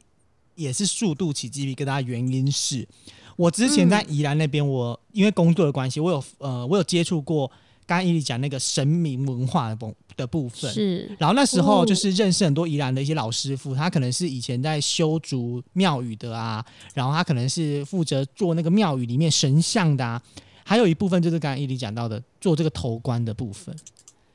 [0.53, 2.87] 也是速度起鸡皮疙瘩，原因是
[3.35, 7.51] 我之前在宜兰那边，我因为工作的关系，我有呃我有接触过。
[7.89, 11.09] 刚刚伊犁讲那个神明文化的部的部分，是。
[11.17, 20.21] 然后那时候就是认识很多宜兰的一些老师傅，他可能是以前在修筑庙宇的啊，然后他可能是负责做那个庙宇里面神像的啊，
[20.63, 23.75] 还有一部分就是刚刚伊犁讲到的做这个头冠的部分，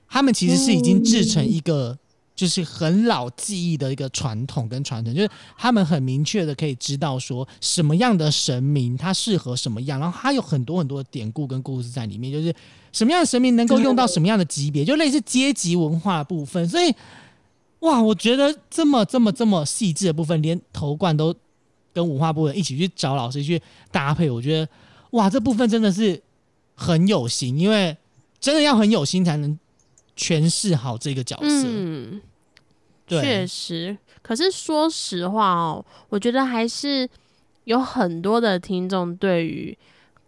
[0.08, 1.96] 他们其实是已经制成一个。
[2.34, 12.52] 就是很老记忆的一个传统跟传承，就是他们很明确的可以知道说什么样的神明他适合什么样，然后他有很多很多的典故跟故事在里面，就是
[12.92, 16.68] 什么样的神明能够用到什么样的级别，就类似阶级文化部分。
[16.68, 16.92] 所以，
[17.80, 21.32] 哇，我觉得这么这么这么细致的部分，连头冠都
[21.92, 24.68] 跟文化部的一起去找老师去搭配，我觉得
[25.12, 26.20] 哇，这部分真的是
[26.74, 27.96] 很有心，因为
[28.40, 29.56] 真的要很有心才能。
[30.16, 32.20] 诠释好这个角色，嗯，
[33.06, 33.96] 确实。
[34.22, 37.08] 可是说实话哦，我觉得还是
[37.64, 39.76] 有很多的听众对于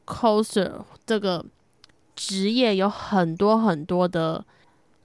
[0.04, 0.72] coser
[1.06, 1.44] 这个
[2.14, 4.44] 职业有很多很多的，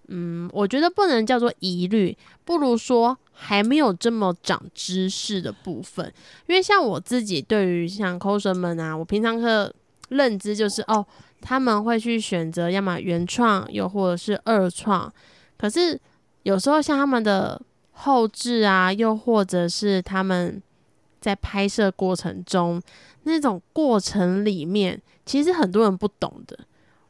[0.08, 6.12] 嗯，我觉得不能叫做疑虑，不如说还没有这么长知识的部分。
[6.48, 9.74] 因为像我自己对于像 coser 们啊，我平常课
[10.10, 11.06] 认知就是哦。
[11.42, 15.12] 他们会去选择要么原创，又或者是二创。
[15.58, 16.00] 可是
[16.44, 17.60] 有时候像他们的
[17.92, 20.62] 后置啊，又或者是他们
[21.20, 22.82] 在拍摄过程中
[23.24, 26.58] 那种过程里面，其实很多人不懂的。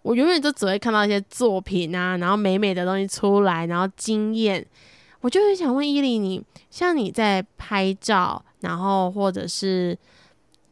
[0.02, 4.66] 我永远都只会看到一些作品啊，然后美美的东西出来，然后惊艳。
[5.20, 9.98] 我就很想问伊犁，你像你在拍照，然后或者是。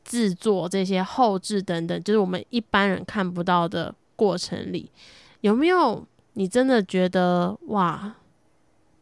[0.09, 4.91] 制作这些后置等等，就是我们一般人看不到的过程里，
[5.41, 8.15] 有没有你真的觉得哇，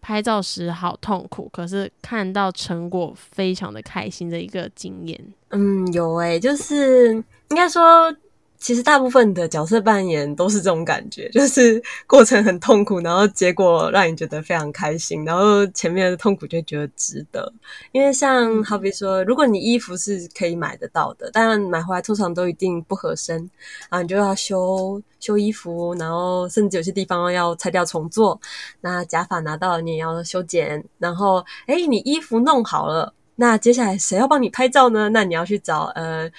[0.01, 5.33] 拍照时好痛苦，可是看到成果非常的开心的一个经验？
[5.51, 8.13] 嗯，有诶，就是应该说。
[8.59, 17.53] 其实大部分的角色扮演都是这种感觉，就是过程很痛苦，然后结果让你觉得非常开心，然后前面的痛苦就觉得值得。
[17.91, 23.49] 因为像好比说，如果你衣服是可以买得到的，当然买回来通常都一定不合身，
[23.89, 28.39] 啊你就要修修衣服，然后甚至有些地方要拆掉重做。
[28.81, 30.83] 那假发拿到了，你也要修剪。
[30.97, 35.09] 然后，哎，你衣服弄好了，那接下来谁要帮你拍照呢？
[35.09, 36.29] 那你要去找呃。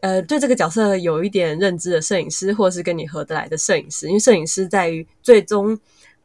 [0.00, 5.76] 呃，对这个角色有一点认知的摄影师，或是跟你合得来的摄影师，因为摄影师在于最终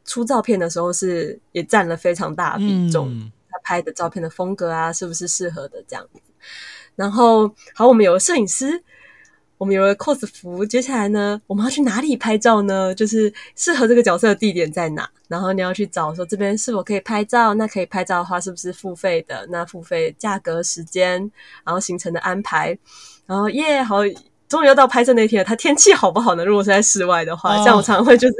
[0.04, 3.10] 出照片的时候是也占了非常大比重，
[3.50, 6.20] 他拍的照片的风格啊，是不是适合的这样子。
[6.94, 8.80] 然后，好，我们有了摄影师，
[9.58, 12.94] 我们有了 cos 服，接下来呢，我们要去哪里拍照呢？
[12.94, 15.10] 就是适合这个角色的地点在哪？
[15.26, 19.44] 然后你要去找说这边是否可以拍照，那可以拍照的话是不是付费的？
[19.50, 21.18] 那付费价格、时间，
[21.64, 22.78] 然后行程的安排。
[23.26, 23.98] 然后耶，好，
[24.48, 25.44] 终于要到拍摄那天了。
[25.44, 26.44] 它天气好不好呢？
[26.44, 28.34] 如果是在室外的话，像我常常会就是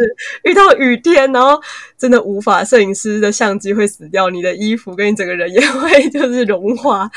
[0.44, 1.60] 遇到雨天，然后
[1.96, 7.10] 真的无法，摄影师的相机会死掉，你的衣服跟你整个人也 会就是融化。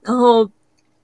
[0.00, 0.48] 然后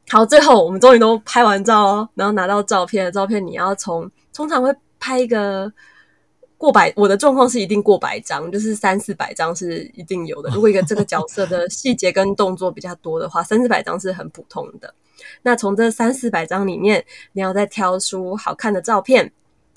[0.09, 5.71] 好，最后我们终于都拍完照哦，然后拿到照片，照片你要从通常会拍一个
[6.57, 10.51] 过百，我的状况是一定过百张，就是三四百张是一定有的。
[10.51, 14.93] 如果一个这个角色的细节跟动作比较多的话，三四百张是很普通的。
[15.43, 19.31] 那从这三四百张里面，你要再挑出好看的照片，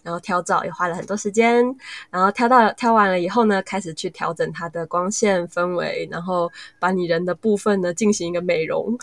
[0.03, 1.63] 然后挑照也花了很多时间，
[2.09, 8.97] 然后挑到挑完了以后呢，开始去调整它的光线氛围，然后把你人的部分呢进行一个美容，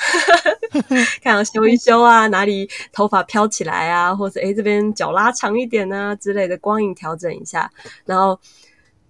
[1.22, 7.70] 看要修一修啊，哪里头发飘起来啊，或者诶这边脚拉长一点啊之类的光影调整一下，
[8.04, 8.38] 然后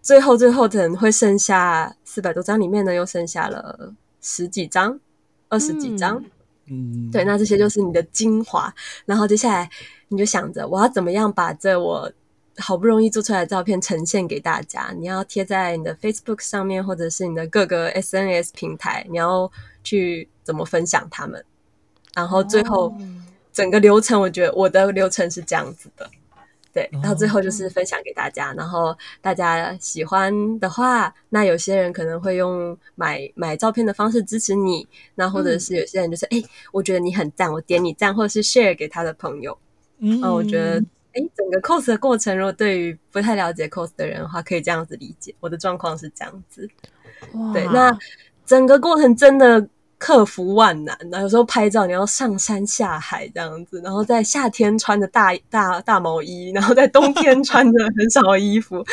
[0.03, 4.99] 最后最后可能会剩下四百多张里面呢，又剩下了十几张、
[5.49, 6.17] 二十几张。
[6.17, 6.31] 嗯，
[7.13, 8.73] 对，那这些就是你的精华。
[9.07, 9.69] 然后接下来
[10.09, 12.11] 你就想着，我要怎么样把这我
[12.59, 14.93] 好不容易做出来的照片呈现给大家？
[14.99, 19.51] 你要贴在你的 Facebook 上面，或者是你的各个 SNS 平台，你要
[19.85, 21.45] 去怎么分享他们？
[22.15, 22.93] 然后最后
[23.53, 26.11] 整个流程，我觉得我的流程是这样子的。
[26.73, 36.43] 对，到最后就是分享给大家，然后大家喜欢的话，那有些人可能会用买买照片的方式支持你，那或者是有些人就是哎，
[36.73, 39.57] 我觉得你很赞，我点你赞，或者是 share 给他的朋友。
[39.99, 40.79] 嗯，我觉得
[41.15, 45.35] 哎，整个 cos 的过程，如果对于不太了解 cos 的人的话，可以这样子理解。
[45.41, 46.69] 我的状况是这样子，
[47.53, 47.97] 对，那
[48.47, 49.69] 整个过程真的
[49.99, 50.97] 克服万难。
[51.11, 58.85] 那有时候拍照你要上山下海这样子，然后在夏天穿着大大大毛衣，然后在冬天 穿着很少的衣服，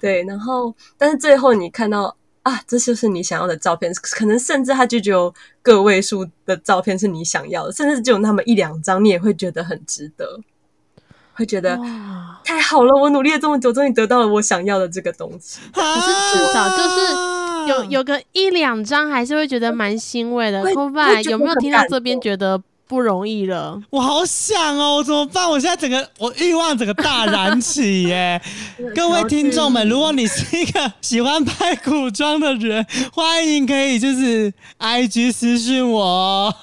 [0.00, 2.16] 对，然后但是最后你看到。
[2.44, 5.32] 啊，这就是你想要的照片，可能甚至它就只有
[5.62, 10.40] 个位数的照片是你想要的，甚至只有那么一两张，你也会觉得很值得，
[11.34, 15.60] 会觉得哇，太好了，我努力了这么久，终于得到了我想要的这个东西。
[15.72, 20.62] 可是至少就是啊有有个一两张，还是会觉得蛮欣慰的。
[20.62, 23.80] 会 c o 有没有听到这边觉得不容易了？
[23.90, 25.48] 我好想哦，我怎么办？
[25.48, 28.40] 我现在整个我欲望整个大燃起耶！
[28.94, 36.54] 各位听众们，如果你是一个喜欢拍古装的人，欢迎可以就是 I G 私信我哦。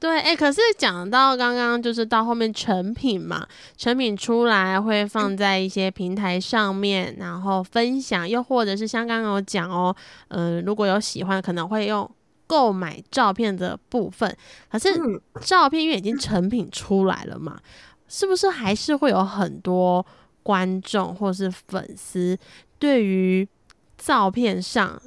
[0.00, 3.46] 对，哎、可是讲到刚刚就是到后面成品嘛，
[3.76, 9.94] 成品出来会放在一些平台上面，然后分享，又或者是像刚刚有讲哦，
[10.28, 12.10] 嗯、如果有喜欢，可能会用
[12.46, 14.34] 购买照片的部分。
[14.70, 17.60] 可是嗯照片因为已经成品出来了嘛，
[18.08, 20.04] 是不是还是会有很多
[20.42, 22.38] 观众或是粉丝
[22.78, 23.46] 对于
[23.98, 24.98] 照片上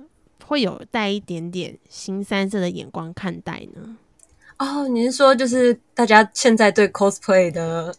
[0.45, 3.97] 会有带一点点新三色的眼光看待呢？
[4.58, 7.93] 哦，你是说就是大家现在对 cosplay 的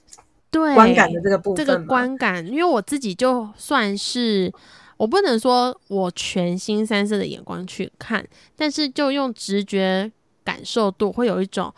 [0.51, 1.79] 对观感的这个部分这个？
[1.85, 4.53] 观感，因为我自己就算是
[4.97, 8.25] 我不能说我全新三色的眼光去看，
[8.57, 10.11] 但是就用直觉
[10.45, 11.75] 感受度，会有一种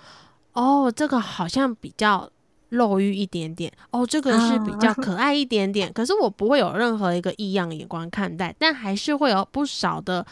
[0.53, 2.31] 哦，这个好像比较
[2.68, 10.24] 肉欲一点点，哦，这个是比较啊可爱一点点，可是我不会有任何一个异样的眼光看待，但还是会有不少的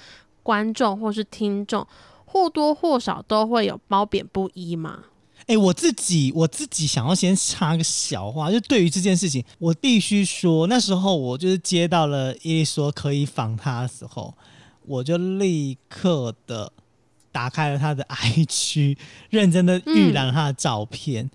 [0.43, 1.87] 观众或是听众。
[2.35, 4.99] 或多或少都会有褒贬不一嘛，
[5.47, 14.35] 哎、我自己我自己想要先插个小话，就对于这件事情，我必须说，那时候我就是接到了伊利说可以访他的时候，
[14.85, 16.73] 我就立刻的
[17.31, 18.97] 打开了他的 IG，
[19.31, 21.31] 认真的预览了他的照片。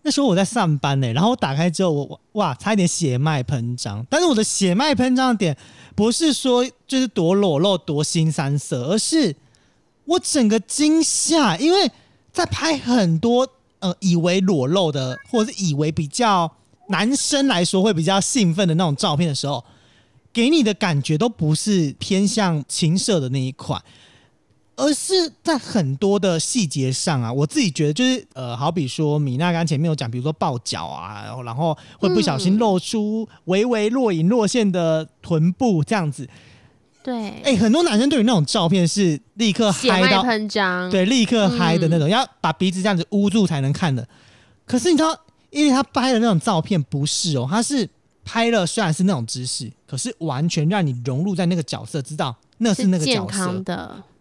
[0.00, 4.02] 那时候我在上班呢、然后我打开之后，我我哇，差一点血脉喷张。
[4.08, 5.54] 但是我的血脉喷张的点
[5.94, 9.36] 不是说就是多裸露、多新三色，而是
[10.08, 11.90] 我整个惊吓，因为
[12.32, 13.46] 在拍很多
[13.80, 16.50] 呃以为裸露的，或者是以为比较
[16.88, 19.62] 男生来说会比较兴奋的那种照片的时候，
[20.32, 23.82] 给你的感觉都不是偏向情色的那一款，
[24.76, 36.26] 而是在很多的细节上啊，我自己觉得就是呃，好比说米娜刚前面有讲，比如说抱脚啊，然后然后会不小心露出微微若隐若现的臀部这样子，
[37.08, 44.06] 对，哎、很多男生对于那种照片是立刻嗨到喷张，对，立刻嗨的那种，要把鼻子这样子捂住才能看的。
[44.66, 47.88] 可是你知道，因为他拍的那种照片不是哦，他是
[48.26, 53.64] 拍了虽然是那种姿势，可是完全让你融入在那个角色，知道那是那个角色康。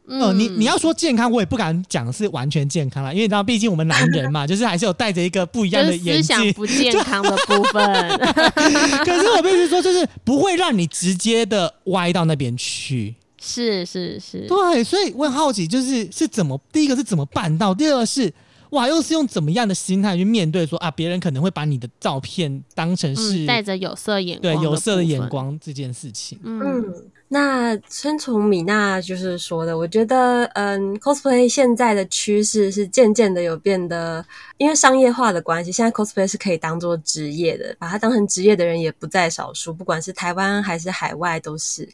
[0.08, 0.26] 的。
[0.26, 8.18] 呃，你嗯你要说健康，我也不敢讲是完全健康啦，因为你知道，毕竟我们男人嘛， 就是还是有带着一个不一样的眼想不健康的部分，
[9.06, 13.16] 可是我必须说，就是不会让你直接的歪到那边去。
[13.40, 18.34] 是是是，对，所以我很好奇，就是是怎么第一个是怎么办到，第二个是
[18.72, 26.38] 哇，又是用怎么样的心态去面对说啊，别人可能会把你的照片当成是、嗯，带着有色眼光，对有色的眼，光这件事情。
[26.44, 26.94] 嗯，嗯，
[27.30, 34.26] 那先从米娜就是说的，我觉得，嗯，cosplay 现在的趋势是渐渐的有变得，
[34.56, 41.88] 因为商业化的关系，现在 cosplay 是可以当做职业的，把它当成职业的人也不在少数，不管是台湾还是海外都是。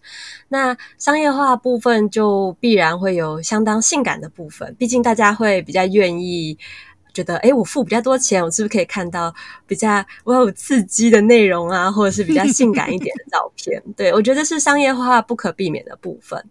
[0.49, 6.55] 那商业化部分就必然会有相当性感的部分，毕竟大家会比较愿意。
[7.13, 9.33] 觉得，诶，我付比较多钱，我是不是可以看到
[9.67, 13.81] 比较我有刺激的内容啊，或者是比较性感一点的照片？
[13.95, 16.43] 对我觉得是商业化不可避免的部分。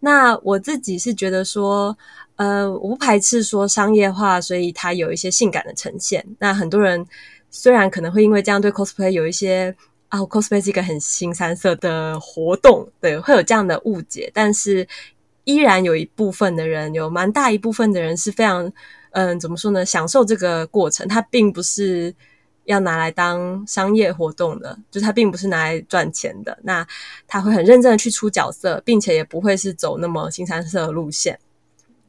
[0.00, 1.96] 那我自己是觉得说，
[2.36, 6.24] 呃，我不排斥说商业化，所以它有一些性感的呈现。
[6.38, 7.04] 那很多人
[7.50, 9.74] 虽然可能会因为这样对 cosplay 有一些
[10.08, 14.86] 啊，cosplay 是一个很新三色的活动，对，会有这样的误解，但是
[15.44, 18.70] 依然有一部分的人，有蛮大一部分的人是非常。
[19.12, 19.84] 嗯，怎么说呢？
[19.84, 22.14] 享受这个过程，它并不是
[22.64, 26.56] 要拿来当商业活动的，就是它并不是拿来赚钱的。
[26.62, 26.86] 那
[27.26, 31.38] 他会很认真的去出角色，并且也不会是走那么新三色的路线。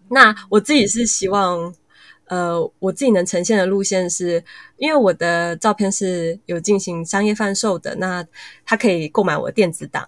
[0.09, 1.73] 那我自己是希望，
[2.25, 4.43] 呃，我自己能呈现的路线是，
[4.77, 8.23] 因为我的照片是有进行商业贩售的，那
[8.65, 10.07] 他可以购买我的电子档，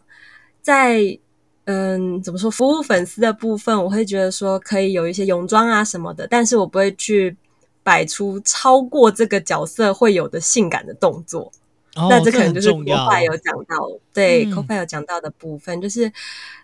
[0.62, 1.20] 在。
[1.66, 2.52] 嗯，怎么说？
[2.52, 7.36] 服务粉丝的部分，我会觉得说可以有一些泳装啊什么的，但是我不会去
[7.84, 11.52] 摆出超过这个角色会有的性感的动作。
[11.96, 16.12] 哦那这可能就是 c o f i 有讲到，对嗯 c o f i 有讲到的部分，就是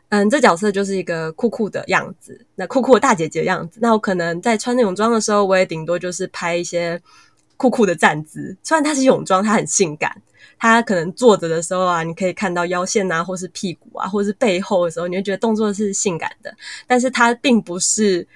[0.09, 3.79] 嗯，这角色就是一个酷酷的样子，那酷酷的大姐姐的样子。
[3.79, 6.99] 那我可能在穿那泳装的时候，我也顶多就是拍一些
[7.57, 8.57] 酷酷的站姿。
[8.63, 10.19] 虽然它是泳装，它很性感，
[10.57, 16.55] 他可能坐着的时候啊，你可以看到腰线啊，或是屁股啊，或是背后的时候，你会觉得动作是性感的，
[16.87, 18.27] 但是它并不是。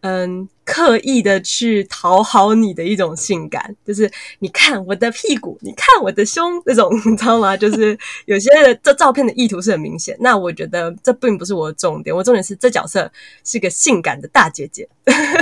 [0.00, 7.56] 嗯，刻意的去讨好你的一种性感，就是你看我的屁股，你看我的胸，这种你知道吗？
[7.56, 10.16] 就是有些的这照片的意图是很明显。
[10.20, 13.10] 那我觉得这并不是我的重点，我重点是这角色
[13.42, 14.88] 是个性感的大姐姐。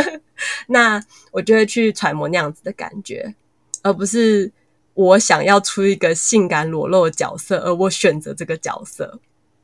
[0.69, 3.35] 那我就会去揣摩那样子的感觉，
[3.83, 4.51] 而不是
[4.97, 9.21] 我想要出一个性感裸露的角色，而我选择这个角色。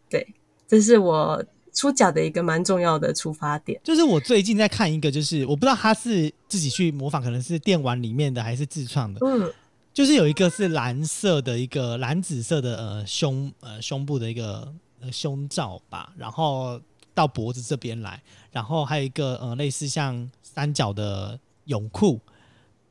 [0.09, 0.35] 对，
[0.68, 3.80] 这是我出角的一个蛮重要的出发点。
[3.83, 9.26] 就是我最近在看一个，就是我不知道他是自己去模仿，可能是电玩里面的还是自创的。
[9.26, 9.51] 嗯，
[9.95, 14.70] 就是有一个是蓝色的一个蓝紫色的呃胸呃胸部的一个
[15.01, 16.78] 呃胸罩吧，然后
[17.14, 22.20] 到脖子这边来，然后还有一个呃类似像三角的泳裤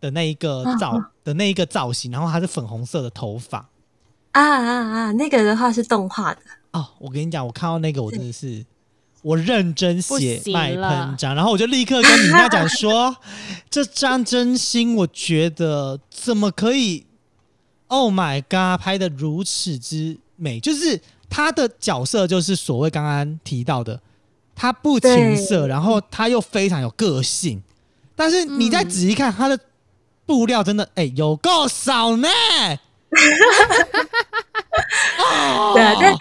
[0.02, 3.70] 的那一个造、的那一个造型，然后它是粉红色的头发。
[4.34, 5.12] 啊啊啊！
[5.14, 6.40] 那个的话是动画的，
[6.72, 8.66] 哦，我跟你讲，我看到那个我真的是。
[9.24, 13.16] 我认真血不行脉喷张，然后我就立刻跟你家讲说，
[13.70, 17.06] 这张真心我觉得怎么可以
[17.86, 21.00] ？Oh my god，拍的如此之美，就是
[21.30, 24.02] 他的角色就是所谓刚刚提到的，
[24.56, 27.62] 他不情色，然后他又非常有个性，
[28.16, 29.60] 但是你再仔细看他的
[30.32, 32.30] 布料，真的哎、有够少呢。
[35.20, 36.18] 哦对啊，但啊，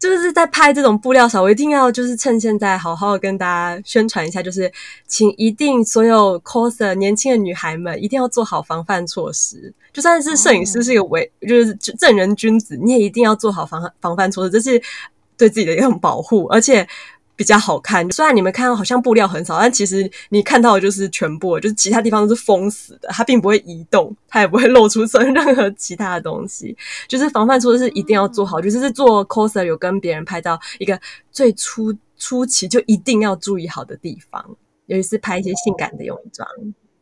[0.00, 4.72] 就是在拍这种布料少，我一定要就是趁现在好好跟大家宣传一下，就是
[5.06, 9.72] 请一定所有 coser 年轻的女孩们一定要做好防范措施。
[9.92, 14.82] 就算是摄影师是一个伪，就是正人君子，你也一定要做好防防范措施，这是
[15.36, 16.88] 对自己的一种保护，而且。
[17.40, 26.76] 比较好看，虽然你们看到好像布料很少，但其实你看到的就是全部，就是其他地方都是封死的，它并不会移动，它也不会露出任何其他的东西。
[27.08, 31.00] 就是防范措施是一定要做好，就是做 coser 有跟别人拍到一个
[31.32, 34.44] 最初初期就一定要注意好的地方，
[34.84, 36.46] 尤其是拍一些性感的泳装。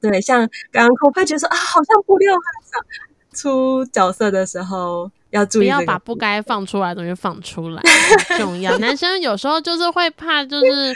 [0.01, 5.81] 对，像刚刚 c o 觉得说啊，好像布料很少，出角色的时候要注不意、这个。
[5.81, 7.83] 要把不该放出来的东西放出来，
[8.29, 8.77] 很重要。
[8.79, 10.95] 男生有时候就是会怕，就是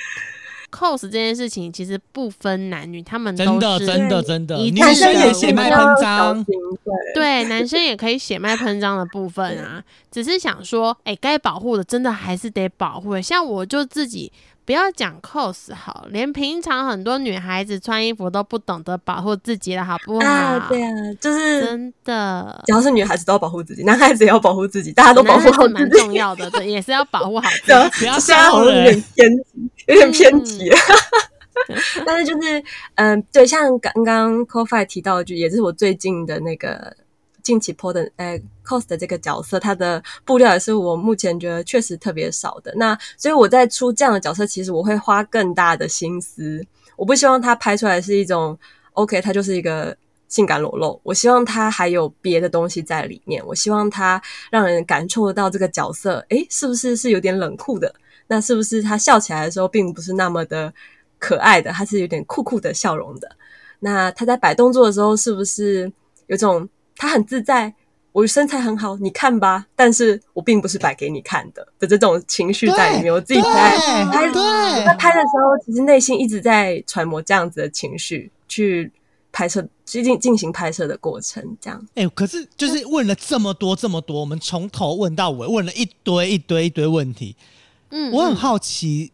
[0.71, 6.55] cos 这件事情，其实不分男女，他们都真的是真的真的，一女致的我生也血脉喷张，对。
[7.15, 13.21] 对，男生也可以血脉喷张的部分啊，只是想说，哎、该保护的真的还是得保护。
[13.21, 14.33] 像我就自己
[14.65, 20.27] 不要讲 cos 好，连平常很多女孩子穿衣服都不懂得保护自己了，好不好？
[20.27, 20.91] 啊，对啊，
[21.21, 25.89] 就是真的，只要是女孩子都要保护自己，男孩子也要保护自己，大家都保护好蛮。
[25.91, 27.99] 重要的，对，也是要保护好自 对啊己。
[28.01, 29.05] 不要好像有点。
[29.15, 30.77] 偏激，有点偏激了。
[32.07, 32.63] 但是就是，
[32.95, 36.97] 嗯、对，像刚刚 c o f i 提到的，就也是我最近的那个
[37.43, 42.73] 近期 PO 的，呃，cos 的这个角色，他的布料也是我目前觉得确实特别少的。
[42.77, 46.65] 那所以我在出这样的角色，其实我会花更大的心思，
[46.97, 48.59] 我不希望他拍出来是一种
[48.93, 49.97] OK，他就是一个。
[50.29, 53.47] 性感裸露，我希望他还有别的东西在里面。
[53.47, 54.19] 我希望他
[54.51, 57.95] 让人感受得到这个角色，诶，是不是是有点冷酷的？
[58.29, 60.73] 那是不是他笑起来的时候并不是那么的
[61.19, 63.29] 可爱的，他是有点酷酷的笑容的？
[63.81, 65.93] 那他在摆动作的时候，是不是
[66.29, 67.75] 有种他很自在？
[68.13, 73.13] 我身材很好，你看吧，但是我并不是摆给你看的的这种情绪在里面。
[73.13, 78.93] 我自己在拍对在拍的时候，其实内心一直在揣摩这样子的情绪去
[79.33, 81.89] 拍摄，进进进行拍摄的过程，这样。
[81.95, 87.35] 哎、可是就是问了这么多这么多，我们从头问到尾，问了一堆一堆一堆问题。
[87.89, 89.11] 嗯，我很嗯好奇，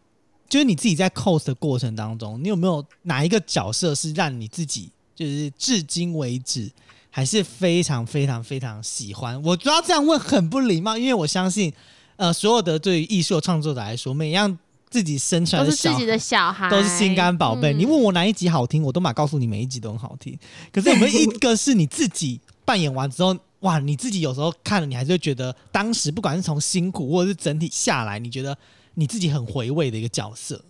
[0.49, 6.69] 就是你自己在 cos 的过程当中，你有没有哪一个角色是让你自己就是至今为止
[7.09, 9.41] 还是非常非常非常喜欢？
[9.43, 11.73] 我知道这样问很不礼貌，因为我相信，
[12.17, 14.57] 呃，所有的对于艺术的创作者来说，每样
[14.89, 17.73] 自己生出来的小孩都是自己的小孩，都是心肝宝贝。
[17.73, 20.37] 嗯你问我哪一集好听，我都马告诉你每一集都很好听。
[20.71, 28.57] 可是 有没有一个是你自己扮演完之后，哇，你自己有时候看了，你还是会觉得当时不管是从辛苦或者是整体下来，你觉得
[28.93, 30.63] 你自己很回味的一个角色？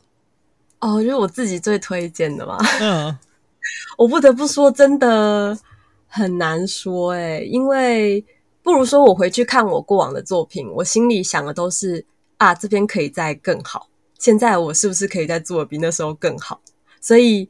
[0.80, 2.58] 哦，就是我自己最推荐的嘛。
[2.80, 3.18] 嗯，
[3.98, 5.58] 我不得不说，真的
[6.10, 8.26] 很难说诶、因为
[8.62, 12.06] 不如说我回去看我过往的作品，我心里想的都是
[12.38, 13.88] 啊，这边可以再更好，
[14.18, 16.60] 现在我是不是可以再做的比那时候更好？
[17.00, 17.48] 所以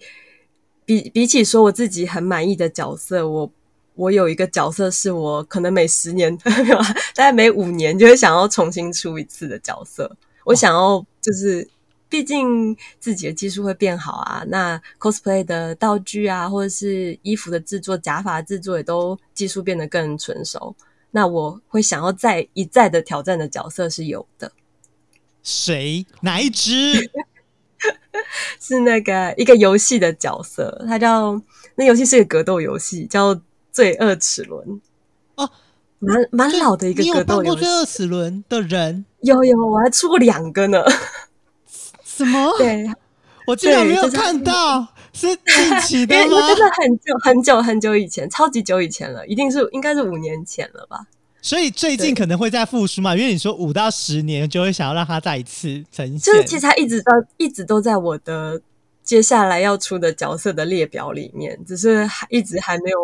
[0.86, 3.51] 比比起说我自己很满意的角色，我
[3.95, 6.38] 我有一个角色是我可能每十年
[7.16, 10.16] 大概每五年就会想要重新出一次的角色。
[10.45, 11.68] 我想要就是，
[12.10, 20.76] 毕竟自己的技术会变好啊，那 cosplay 的道具啊，或者是衣服的制作、假发的制作也都技术变得更纯熟。
[21.12, 24.51] 那我会想要再一再的挑战的角色是有的，
[25.43, 26.05] 谁？
[26.22, 27.10] 哪一只？
[28.60, 31.41] 是那个一个游戏的角色，它叫
[31.76, 33.34] 那游戏是个格斗游戏，叫
[33.72, 34.68] 《罪恶齿轮》
[35.36, 35.49] 哦，
[35.99, 37.68] 蛮蛮老的一个格斗游戏扮过最。
[37.70, 39.05] 二齿轮的人？
[39.22, 40.84] 有有，我还出过两个呢。
[42.26, 42.57] 什么？
[42.57, 42.86] 对，
[43.47, 46.47] 我竟然没有看到，是近期因的吗？
[46.47, 51.07] 真的很久很久很久以前，超级久以前了，一定是应该是五年前了吧？
[51.41, 56.20] 所以最近可能会再复苏嘛，因为你说五到十年就会想要让它再一次呈现。
[56.20, 58.61] 就是其实它一直到一直都在我的
[59.03, 62.99] 接下来要出的角色的列表里面，只是还一直还没有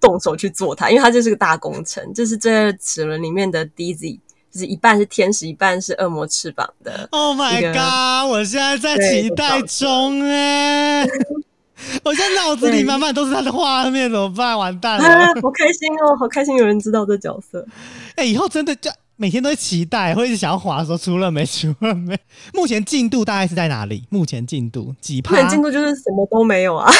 [0.00, 2.12] 动手去做它，因为它就是个大工程。
[2.12, 4.18] 就是这齿轮里面的 DZ，
[4.56, 7.06] 就是一半是天使，一半是恶魔翅膀的。
[7.10, 8.30] Oh my god！
[8.30, 11.06] 我现在在期待中 哎、
[12.02, 14.58] 我现在脑子里对满满都是他的画面，怎么办？
[14.58, 15.26] 完蛋啊了！
[15.42, 17.66] 好开心哦，好开心有人知道这角色。
[18.14, 22.18] 哎、以后真的就每天都会期待，会一直想要滑说出了没，出了没？
[22.54, 24.04] 目前进度大概是在哪里？
[24.08, 25.32] 目前进度几趴？
[25.32, 26.90] 目前进度就是什么都没有啊。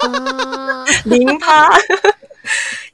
[0.00, 1.68] 啊，零趴，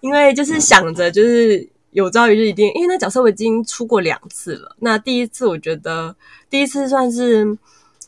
[0.02, 4.76] 因为就是想着就是有朝一日一定，因为那角色我已经出过两次了。
[4.78, 6.14] 那第一次我觉得
[6.48, 7.56] 第一次算是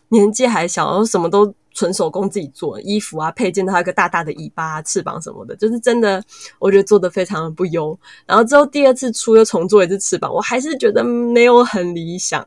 [0.08, 6.22] 年纪还小，然后什么都纯手工自己做，衣服啊、配件，它有个大大的尾巴、翅膀什么的，就是真的
[6.58, 7.98] 我觉得做的非常的不优。
[8.26, 12.46] 然后之后第二次出又重做一只翅膀，我还是觉得没有很理想。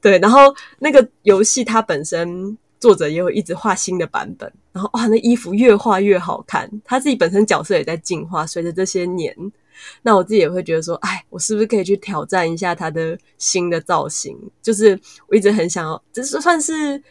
[0.00, 9.34] 对，然后那个游戏它本身作者也有一直画新的版本，然后哇，那衣服越画越好看，他自己本身角色也在进化，随着这些年，
[10.02, 14.36] 那我自己也会觉得说，哎，我是不是可以去挑战一下他的新的造型？
[14.62, 14.98] 就是
[15.28, 17.02] 我一直很想要，就是算是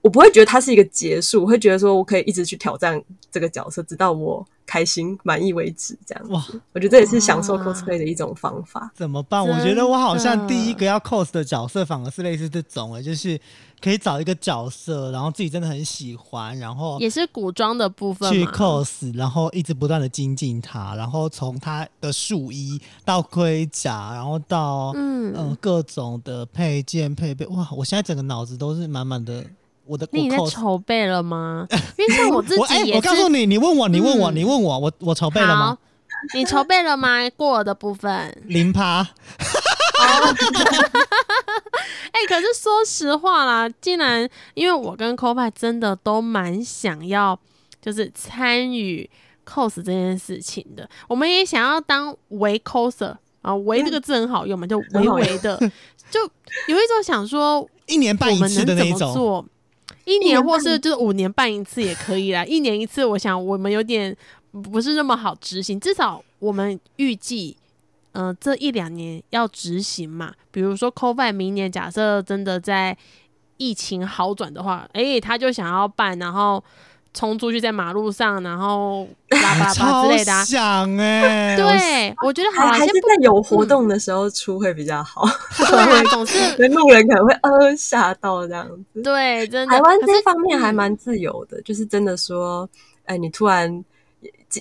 [0.00, 6.28] 我不会觉得它是一个结束，我会觉得说我可以一直去挑战这个角色，直到我开心满意为止，这样。
[6.30, 8.90] 哇，我觉得这也是享受 cosplay 的一种方法。
[8.94, 9.46] 怎么办？
[9.46, 13.38] 我觉得我好像第一个要 cos 的角色，反而是类似这种诶，就是
[13.80, 18.44] 可以找一个角色，然后自己真的很喜欢，然后也是古装的部分去。
[18.46, 27.68] cos，然后一直不断的精进它，然后从它的束衣到盔甲，然后到嗯、嗯，各种的配件配备，哇！
[27.76, 29.44] 我现在整个脑子都是满满的
[29.86, 30.38] 我的那你在。
[30.46, 31.66] 筹备了吗？
[31.98, 32.92] 因为像我自己。
[32.92, 35.78] 我告诉你，你问我，你问我，嗯你问我，我我筹备了吗？，
[36.34, 37.18] 你筹备了吗？
[37.36, 38.36] 过儿的部分。
[38.46, 39.00] 零趴，
[42.12, 47.38] 哎、可是说实话啦，既然因为我跟 c o p a 真的都蛮想要，
[47.82, 49.08] 就是参与
[49.44, 55.58] cos 这件事情的，我们也想要当围 coser 啊，围这个字很好用嘛，就微很好微的，
[56.10, 56.20] 就
[56.68, 59.46] 有一种想说， 一年办我一次的那一种。
[60.04, 64.16] 一年年或是就是五年办一次也可以啦，一年一次，我想我们有点
[64.50, 67.56] 不是那么好执行，至少我们预计。
[68.12, 72.96] 呃，这一两年要执行嘛，比如说 c o v i 明年假设真的在
[73.56, 76.62] 疫情好转的话，诶，他就想要办，然后
[77.14, 80.44] 冲出去在马路上，然后拉巴拉之类的、啊。
[80.44, 85.24] 想哎、 我对，我觉得好还还是在有活动的时候出会比较好，
[85.56, 86.36] 对啊，总是
[86.68, 89.00] 路人可能会呃吓到这样子。
[89.00, 89.74] 对，真的。
[89.74, 92.68] 台湾这方面还嗯蛮自由的，就是真的说，
[93.04, 93.84] 哎，你突然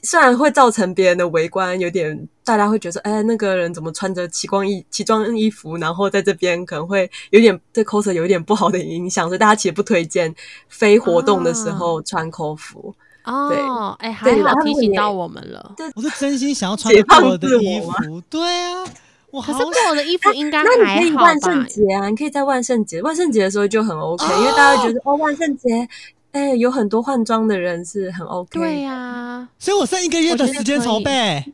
[0.03, 10.33] 虽然会造成别人的围观，有点大家会觉得说，哎，那个人怎么穿着奇光衣奇装异服，然后在这边可能会有点对 coser 有一点不好的影响，所以大家其实不推荐
[10.69, 12.95] 非活动的时候穿 co 服。
[13.25, 15.75] 哦，哎，还对然好提醒到我们了。
[15.95, 18.83] 我是真心想要穿解放过的自我衣吗服，对啊，
[19.31, 21.65] 我好可是过我的衣服应该那你还好可以万圣吧？
[21.69, 25.87] 节啊，你可以在万圣节，万圣节的时候就很 OK，、哦因为大家会觉得哦，万圣节，
[26.33, 28.59] 哎，有很多换装的人是很 OK。
[28.59, 31.53] 对呀，所以我剩一个月的时间筹备。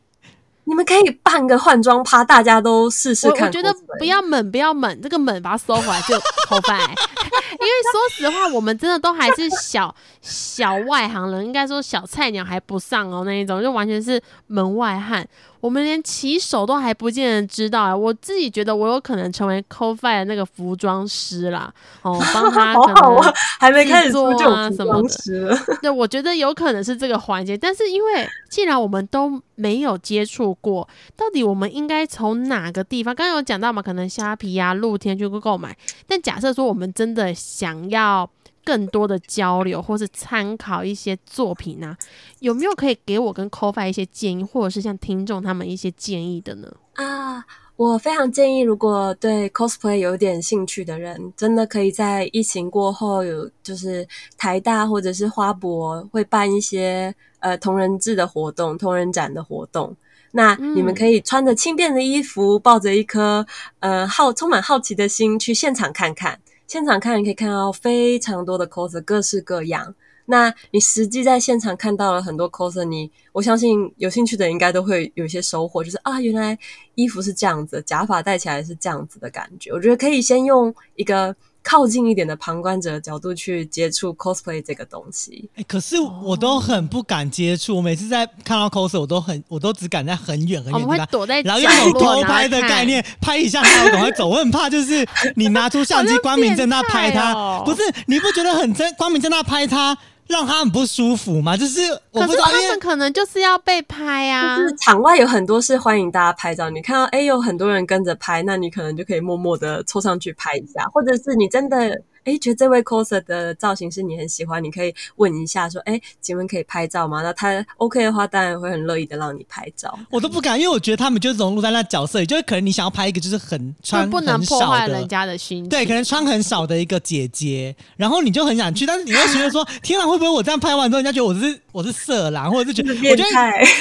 [0.66, 3.42] 你们可以办个换装趴，大家都试试看。
[3.42, 6.16] 我我觉得不要猛，不要猛，这个猛把它收回来就
[6.48, 6.78] 头发。
[6.78, 15.28] 因为说实话，我们真的都还是小小外行人，应该说小菜鸟还不上哦那一种，就完全是门外汉。
[15.62, 17.96] 我们连骑手都还不见得知道啊！
[17.96, 25.78] 我自己觉得我有可能成为 CoFi 的那个服装师啦，哦， 帮他好可能还没开始出就制作啊什么的。
[25.82, 30.88] 对，我觉得有可能是这个环节，但是因为既然我们都没有接触过，
[31.18, 33.14] 到底我们应该从哪个地方？
[33.14, 35.76] 刚刚有讲到嘛，可能虾皮啊、露天去购买。
[36.08, 38.30] 但假设说我们真的想要
[38.70, 41.98] 更多的交流，或是参考一些作品啊，
[42.38, 46.72] 有没有可以给我跟 CoFi 一些建议，或者是像听众他们一些建议的呢？
[46.94, 47.44] 啊，
[47.78, 54.08] 我非常建议，如果对 cosplay 有点兴趣的人，真的可以在疫情过后有，就是
[54.38, 59.98] 台大或者是花博会办一些呃同人志的活动、同人展的活动。
[60.32, 63.44] 那你们可以穿着轻便的衣服，抱着一颗
[63.80, 66.40] 呃好充满好奇的心去现场看看。
[66.70, 69.96] 现场看，你可以看到非常多的 cos，各式各样。
[70.26, 76.56] 那你实际在现场看到了很多 coser，你我相信有兴趣的应该都会有一些收获，就是啊，原来
[76.94, 79.72] 衣服是这样子，假发戴起来是这样子的感觉。
[79.72, 85.50] 我觉得可以先用一个靠近一点的旁观者的角度去接触 cosplay 这个东西。
[85.56, 87.76] 哎、可是我都很不敢接触。
[87.78, 94.28] 我每次在看到 cos，我都很，我都只敢在很远很我们会远的地方，躲在然后用那种偷拍的概，念拍一下，然后赶快走。
[94.28, 95.06] 我很怕，就是
[95.36, 99.98] 你拿出相机 光明正大拍他，哦不是你不觉得很真光明正大拍他，
[100.30, 101.58] 让他很不舒服吗？
[101.58, 104.64] 就是我可是不知道，他们可能就是要被拍啊就。
[104.64, 112.00] 是场外有很多是欢迎大家拍照，你看到哎有很多人跟着拍，那你可能就可以默默的凑上去拍一下，或者是你真的
[112.30, 117.22] 哎觉得这位 coser 的造型是你很喜欢，你可以问一下说哎，请问可以拍照吗？
[117.22, 119.98] 那他 OK 的话，当然会很乐意的让你拍照。
[120.10, 125.70] 我都不敢，因为我觉得他们就融入在那角色里，就是可能你想要拍一个就是很就穿不能破很少的坏人家的心情。
[125.70, 133.30] 对，可能穿很少的一个姐姐，然后你就很想去，但是你会觉得说， 天啊，会不会我这样拍完之后，人家觉得我是我是色狼，或者是觉得我觉得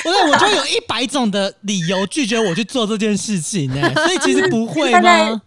[0.05, 5.43] 我对我就会有一百种的理由拒绝我去做这件事情呢、所以其实不会 吗？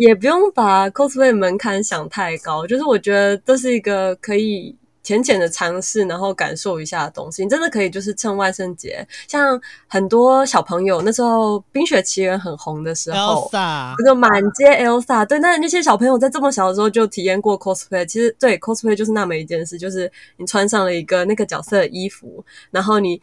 [0.00, 7.44] 也不用把 cosplay 门槛想太高，就是我觉得这是一个可以浅浅的尝试，然后感受一下的东西。
[7.44, 13.50] 你真的可以就是趁万圣节，像很多小朋友那时候《冰雪奇缘》很红的时候。
[13.98, 23.20] 这个满街 Elsa，对，那那些小朋友在这么小的时候就体验过 cosplay，其实对 cosplay 就是那么一件事，就是你穿上了一个那个角色的衣服，然后你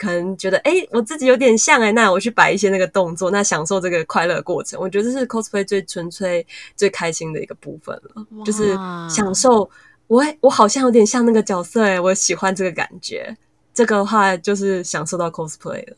[0.00, 8.74] 可能觉得，哎、我自己有点像哎、那我去摆一些那个动作，那享受这个快乐过程，我觉得这是 cosplay 最纯粹、最开心的一个部分了，就是
[9.14, 9.70] 享受。
[10.06, 13.36] 我我好像有点像那个角色哎、我喜欢这个感觉。
[13.72, 15.96] 这个的话就是享受到 cosplay 了。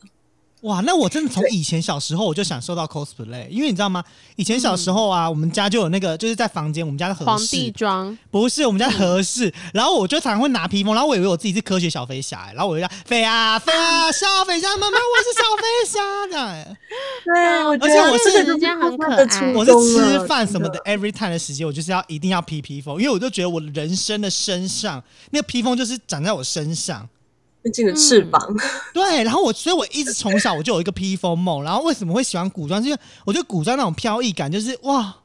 [0.63, 4.01] 哇，那我真的从以前小时候我就享受到 cosplay，因为你知道吗？
[4.37, 16.77] 以前小时候啊，我们家就有那个，就是在房间，我们家的合皇帝装，不是我们家合适，然后我就常常会拿披风，然后我以为我自己是科学小飞侠、然后我就这样飞啊飞啊，小飞侠妈妈，我是小飞侠这样、欸。
[17.25, 27.05] 对，我而且我是得这个就是这样很可爱我是吃饭什么的，every time 的时间，我就是要一定要披披风，因为我就觉得我的人生的身上那个披风就是长在我身上。
[27.63, 28.39] 毕竟的翅膀。
[28.93, 31.63] 对，然后我，所以我一直从小我就有一个披风梦。
[31.63, 32.81] 然后为什么会喜欢古装？
[32.81, 35.15] 是因为我觉得古装那种飘逸感，就是哇，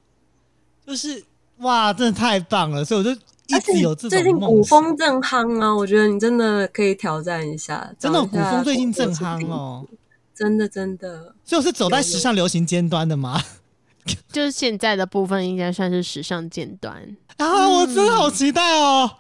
[0.87, 1.25] 就是
[1.59, 2.85] 哇，真的太棒了。
[2.85, 3.11] 所以我就
[3.49, 4.63] 一直有这最近古。
[4.63, 7.93] 风正夯啊，我觉得你真的可以挑战一下。
[7.99, 9.87] 真的，古风最近正古风夯哦。
[10.35, 11.35] 真的真的。
[11.45, 13.43] 所以我是走在时尚流行尖端的吗？
[14.33, 17.17] 就是现在的部分应该算是时尚尖端。
[17.37, 19.11] 啊，我真的好期待哦！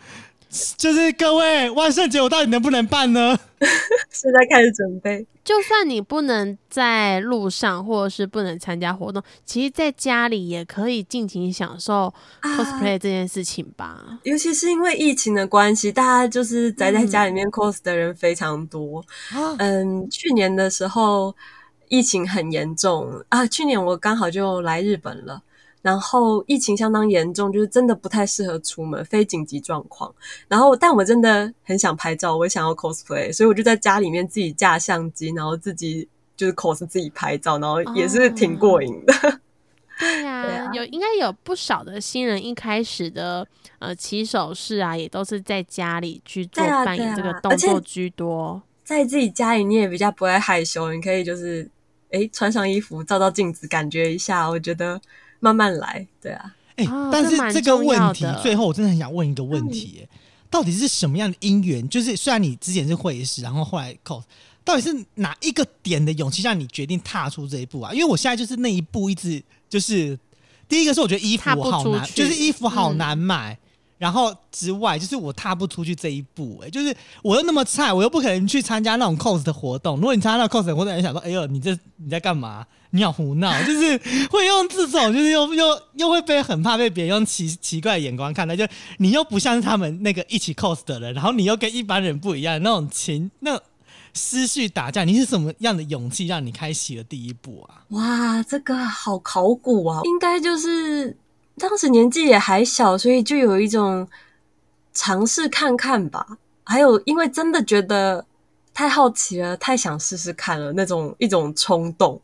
[0.76, 3.38] 就是各位，万圣节我到底能不能办呢？
[4.10, 14.18] 现在开始准备，就算你不能在路上，或者是不能参加活动，其实在家里也可以尽情享受 cosplay 这件事情吧。
[14.22, 19.00] 尤其是因为疫情的关系，大家就是宅在家里面 cos 的人非常多。
[19.32, 21.34] 啊，嗯，去年的时候
[21.88, 25.42] 疫情很严重啊，去年我刚好就来日本了。
[25.82, 30.12] 然后疫情相当严重，就是真的不太适合出门，非紧急状况。
[30.48, 39.14] 然后，但我真的很想拍照，我也想要 cosplay，所以我就在家里面自己架相机，然后自己就是 cos 自己拍照，然后也是挺过瘾的。
[40.00, 43.44] 对呀、对啊有应该有不少的新人一开始的
[43.80, 48.62] 呃起手式啊，也都是在家里去做扮演这个动作居多。
[48.84, 51.68] 在自己家里，你也比较不会害羞，你可以就是
[52.12, 54.48] 哎穿上衣服，照照镜子，感觉一下。
[54.48, 55.00] 我觉得
[55.40, 56.54] 慢慢来，对啊。
[56.76, 60.18] 哎、哦但是这个问题最后我真的很想问一个问题、哎
[60.50, 61.86] 到底是什么样的因缘？
[61.90, 64.22] 就是虽然你之前是会师，然后后来 cos，
[64.64, 67.92] 到底是哪一个点的勇气让你决定踏出这一步啊？
[67.92, 70.18] 因为我现在就是那一步一直就是，
[70.66, 73.58] 第一个是我觉得衣服好难，就是衣服好嗯难买。
[73.98, 79.96] 然后之外，就是我踏不出去这一步、哎，就是我又那么菜，我又不可能去参加那种 cos 的活动。
[79.96, 82.64] 如果你参加那种 cos 的活动，你想说，哎呦，你这你在干嘛？
[82.90, 83.98] 你好胡闹， 就是
[84.30, 93.60] 会用这种，就是又又又会被很怕被别人用奇奇怪的眼光看待，就你又不像是他们那个一起 cos 的人，然后你又跟一般人不一样，那种情那种
[94.14, 97.84] 思绪打架，你是什么样的勇气让你开启了第一步啊？
[97.90, 100.00] 哇，这个好考古啊！
[100.04, 101.14] 应该就是
[101.58, 104.08] 当时年纪也还小，所以就有一种
[104.94, 106.38] 尝试看看吧。
[106.64, 108.24] 还有，因为真的觉得
[108.72, 112.20] 太好奇了，太想试试看了，那种一种冲动，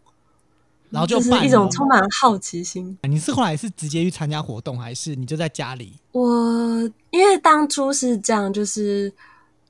[0.91, 2.97] 然后就是一种充满好奇心。
[3.03, 5.95] 你是后来是直接去参加活动，还是你就在家里？
[6.13, 6.31] 我
[7.11, 9.11] 因为当初是这样，就是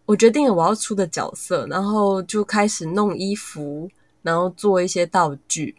[0.07, 3.89] 我决定了我要出的角色，然后就开始弄衣服，
[4.23, 5.77] 然后做一些道具，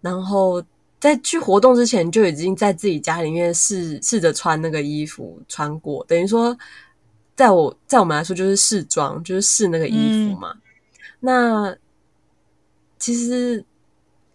[0.00, 0.62] 然后
[1.00, 6.56] 在去活动之前就已经在自己家里面试试着穿那个衣服穿过，等于说
[7.36, 10.54] 在我在我们来说就是试装，就是试那个衣服嘛。
[11.20, 11.76] 那
[12.98, 13.64] 其实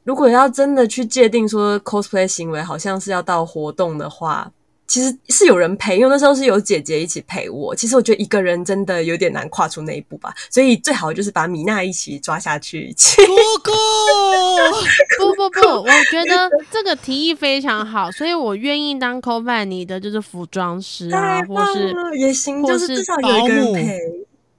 [0.03, 4.51] 如果要真的去界定说 cosplay 行为好像是要到活动的话，
[4.93, 7.75] 其实是有人陪，因为那时候是有姐姐一起陪我。
[7.75, 13.15] 其实我觉得一个人真的有点难跨出那一步吧，所以最好就是把米娜一起抓下去一起。
[13.25, 13.33] 姑
[13.63, 13.71] 姑，
[15.17, 23.97] 不不不，我觉得这个提议非常好，所以我愿意当 co 伴你的就是服装师啊，太或是，也行，或就是至少有一个人陪。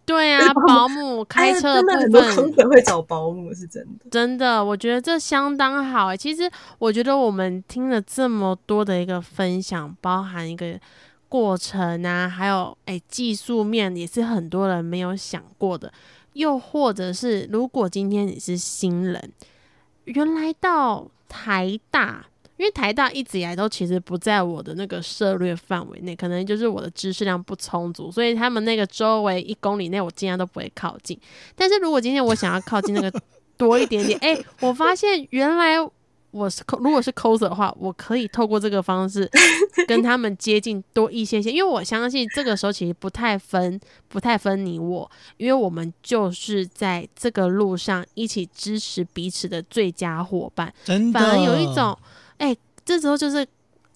[0.06, 4.10] 对啊，保姆开哎车真的很多部分空姐会找保姆，是真的。
[4.10, 6.16] 真的，我觉得这相当好诶。
[6.16, 10.78] 其实我觉得我们听了这么多的一个分享，包含一个
[11.28, 15.92] 过程啊，还有诶技术面，也是很多人没有想过的。
[16.34, 19.32] 又或者是，如果今天你是新人，
[20.04, 22.26] 原来到台大，
[22.56, 31.18] 因为台大一直以来都其实不在我的那个涉略范围内，可能就是我的知识量不充足，所以他们那个周围一公里内我尽量都不会靠近。
[31.56, 33.20] 但是如果今天我想要靠近那个
[33.56, 35.76] 多一点点，哎、我发现原来
[36.32, 39.30] 我是如果是 coser 的话，我可以透过这个方式
[39.86, 43.78] 跟他们接近多一些些，因为我相信这个时候其实不太分
[44.08, 50.74] 不太分你我，因为我们就是在这个路上一起支持彼此的最佳伙伴。
[50.84, 51.96] 真的反而有一种，
[52.38, 53.46] 哎、这时候就是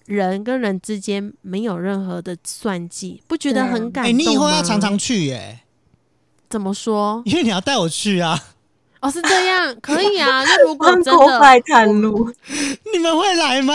[0.05, 4.23] 人跟人之间没有任何的算计，不觉得很感哎、动吗？
[4.23, 5.59] 你以后要常常去耶、
[6.49, 7.21] 怎么说？
[7.25, 8.39] 因为你要带我去啊！
[9.01, 10.43] 哦，是这样，可以啊。
[10.43, 12.29] 那如果帮 真的，拜探路，
[12.91, 13.73] 你们会来吗？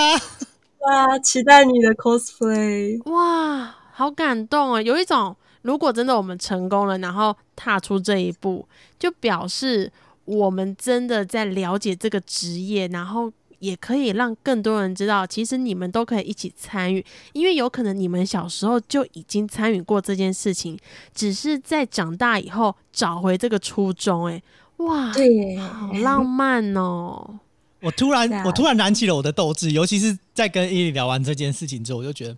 [0.80, 3.00] 哇，期待你的 cosplay。
[3.10, 4.82] 哇，好感动啊！
[4.82, 9.90] 有一种，如果真的我们成功了，然后踏出这一步，就表示
[10.26, 13.32] 我们真的在了解这个职业，然后
[13.64, 20.78] 也可以让更多人知道，其实你们都可以一起参与，因为有可能你们小时候就已经参与过这件事情，
[21.14, 24.26] 只是在长大以后找回这个初衷。
[24.26, 24.42] 哎，
[24.76, 27.38] 哇，对，好浪漫哦！
[27.80, 32.36] 我突然我突然燃起了我的斗志，尤其是在跟伊利聊完这件事情之后，我就觉得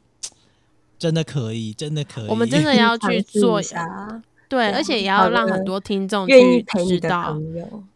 [0.98, 2.26] 真的可以，真的可以。
[2.28, 7.36] 我们真的要去做尝试一下，对，而且也要让很多听众去知道。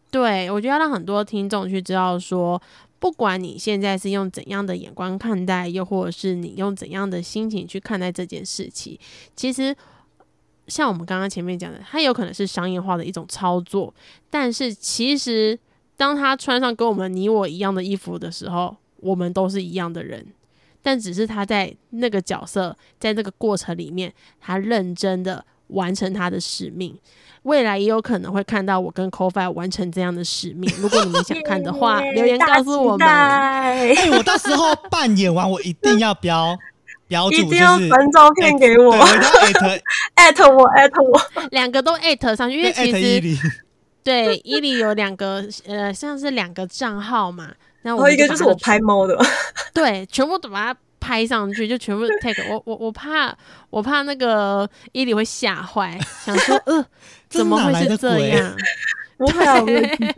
[0.09, 2.61] 对，我觉得要让很多听众去知道说，
[3.01, 8.97] 不管你现在是用怎样的眼光看待，又或者是你用怎样的心情去看待这件事情，
[9.35, 9.75] 其实
[10.67, 13.91] 像我们刚刚前面讲的，它有可能是商业化的一种操作，
[14.29, 15.57] 但是其实
[15.97, 20.23] 当他穿上跟我们你我一样的衣服的时候，我们都是一样的人。
[20.83, 26.97] 但只是他在那个角色，在这个过程里面，他认真的完成他的使命。
[27.43, 30.71] 未来也有可能会看到我跟 c o f i 完成这样的使命。
[30.77, 33.07] 如果你们想看的话， 留言告诉我们。
[33.07, 36.55] 哎、我到时候扮演完，我一定要标
[37.09, 39.67] 标注，一定就是要传照片给我艾特
[40.13, 41.19] 艾特我，艾特我。
[41.49, 43.37] 两个都艾特上去，因为艾其实特伊利。
[44.03, 47.45] 对伊里有两个呃，像是两个账号嘛。
[47.81, 49.19] 然然后我一个就是我拍猫的，
[49.73, 53.35] 对，全部都把它拍上去，就全部 take 我我我怕
[53.69, 56.85] 我怕那个伊里会吓坏，想说呃
[57.27, 58.55] 怎么会是这样？
[59.17, 60.13] 我会记得。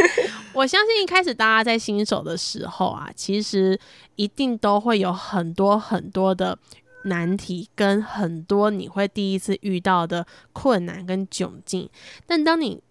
[0.54, 3.78] 我相信一开始大家在新手的时候啊，其实
[4.16, 6.58] 一定都会有很多很多的
[7.04, 11.88] 难题，跟很多你会第一次遇到的困难跟窘境。
[12.26, 12.82] 但当你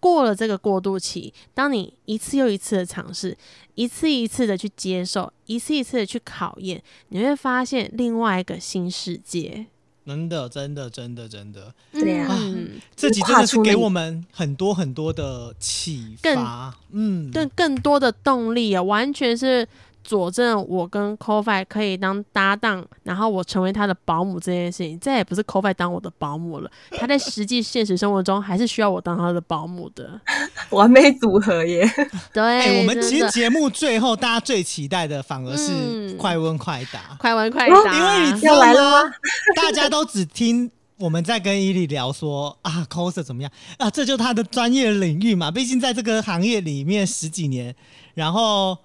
[0.00, 3.36] 过了这个过渡期，当你一次又一次的尝试，
[3.74, 9.66] 一次一次的去接受，一次一次的去考验，你会发现另外一个新世界。
[10.06, 16.74] 真的，真的，真的，真的，对啊嗯，这集真的是给我们很多很多的启发。
[16.92, 19.68] 嗯，更更多的动力啊，完全是
[20.08, 30.18] 佐证我跟 c o f i 可以当搭档，然后我成为他的保姆这件事情，再也不是 c o f i 当我的保姆了，他在实际现实生活中还是需要我当他的保姆的。
[30.70, 31.86] 完美组合耶！
[32.32, 39.10] 对，哎、我们其实节目最后大家最期待的反而是嗯快问快答，快问快哦答，因为你知道来了吗吗？
[39.54, 45.50] 大家都只听我们在跟伊利聊说啊，coser 怎么样啊，这就是他的专业领域嘛。
[45.50, 47.74] 毕竟在这个行业里面十几年，
[48.14, 48.76] 然后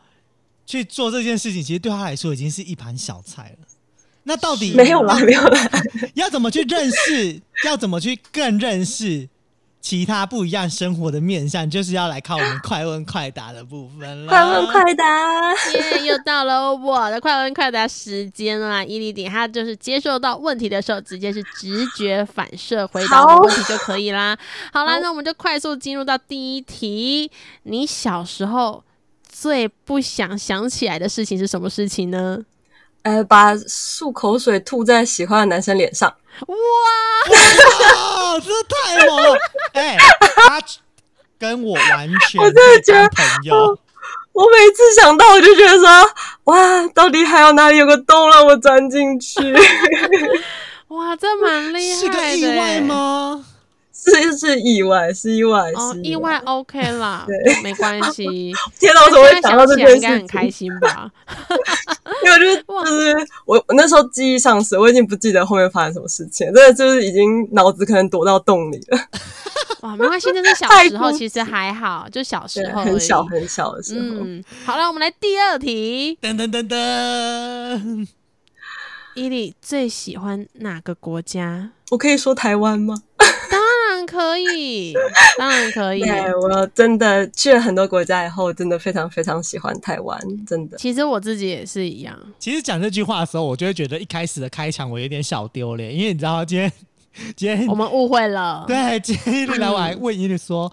[0.66, 3.68] 去做这件事情，其实对他来说已经是一盘小菜了。
[4.24, 5.70] 那到底没有啦，没有啦。
[6.16, 7.42] 要怎么去认识？
[7.66, 9.28] 要怎么去更认识
[9.82, 11.70] 其他不一样生活的面向？
[11.70, 14.30] 就是要来靠我们快问快答的部分了。
[14.30, 18.82] 快问快答，耶，又到了我的快问快答时间啦！
[18.82, 24.38] 伊丽顶他就是接受到问题的时候，直接是直觉反射回答问题就可以啦。
[24.72, 27.30] 好啦，好那我们就快速进入到第一题。
[27.64, 28.82] 你小时候
[29.36, 32.40] 最不想想起来的事情是什么事情呢？
[33.02, 36.08] 呃，把漱口水吐在喜欢的男生脸上。
[36.48, 36.56] 哇，
[37.96, 39.38] 哦，这太猛了！
[39.74, 39.98] 哎、
[40.48, 40.62] 他
[41.40, 43.78] 跟我完全我真的觉得朋友。
[44.32, 45.88] 我每次想到，我就觉得说，
[46.46, 49.40] 哇，到底还有哪里有个洞让我钻进去？
[50.88, 52.80] 哇，这蛮厉害的，是个意外？
[52.82, 53.46] 吗？
[54.06, 55.64] 是是意外，是意外，
[56.04, 57.26] 意外 OK 啦，
[57.64, 58.54] 没关系。
[58.80, 60.10] 天哪，我怎么会想到这想起来应该？
[60.12, 61.10] 很开心吧？
[62.24, 69.00] 因为我就是就是我我那时候记忆丧失，我已经不记得后面发生什么事情，真的就是已经脑子可能躲到洞里了，
[69.82, 74.18] 哇，没关系，那是小时候其实还好，就小时，候很小很小的时候。
[74.24, 76.18] 嗯，好了，我们来第二题。
[76.22, 78.08] 噔噔噔噔，
[79.16, 81.70] 伊利最喜欢哪个国家？
[81.92, 82.96] 我可以说台湾吗？
[84.14, 84.94] 可以，
[85.38, 86.02] 当然可以。
[86.02, 90.78] 对，我真的去了很多国家以后，真的非常非常喜欢台湾，真的。
[90.78, 96.72] 其实我自己也是一样，其实讲这句话的时候，我就会觉得一开始的开场我有点小丢脸，因为你知道今天
[97.36, 98.64] 今天我们误会了。
[98.68, 100.72] 对今天一来我还问一律说。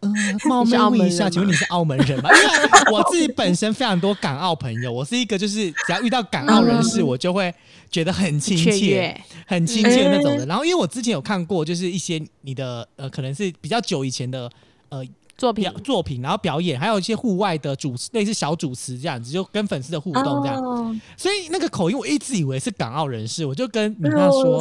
[0.00, 0.14] 嗯，
[0.46, 2.30] 冒昧你是澳门问一下，请问你是澳门人吗？
[2.32, 7.52] 因为我自己本身非常多港澳朋友，我是一个就是只要遇到港澳人士，嗯我就会
[7.90, 10.44] 觉得很亲切，很亲切那种的。
[10.44, 10.48] 嗯。
[10.48, 14.50] 然后因为我之前有看过，就是一些你的呃，可能是比较久以前的
[14.88, 15.04] 呃
[15.36, 15.62] 作品。
[15.62, 20.56] 表作品，然后表演，还有一些户外的主持，类似小主持这样子，就跟粉丝的互动这样。
[20.62, 24.60] 哦，所以那个口音我一直以为是港澳人士，我就跟米娜说：“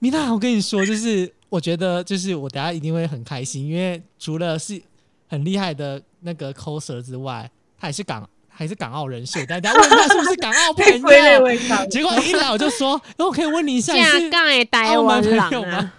[0.00, 4.82] 米娜，我跟你说，就是我觉得就是我等下一定会很开心，因为除了是
[5.28, 7.48] 很厉害的那个 coser 之外，
[7.78, 11.48] 他也是港还是港澳人士，我等下问他是不是港澳朋友。
[11.90, 15.92] ”结果一来我就说：“那我可以问你一下， 你架是杠的台澳门湾人朋友吗啊？”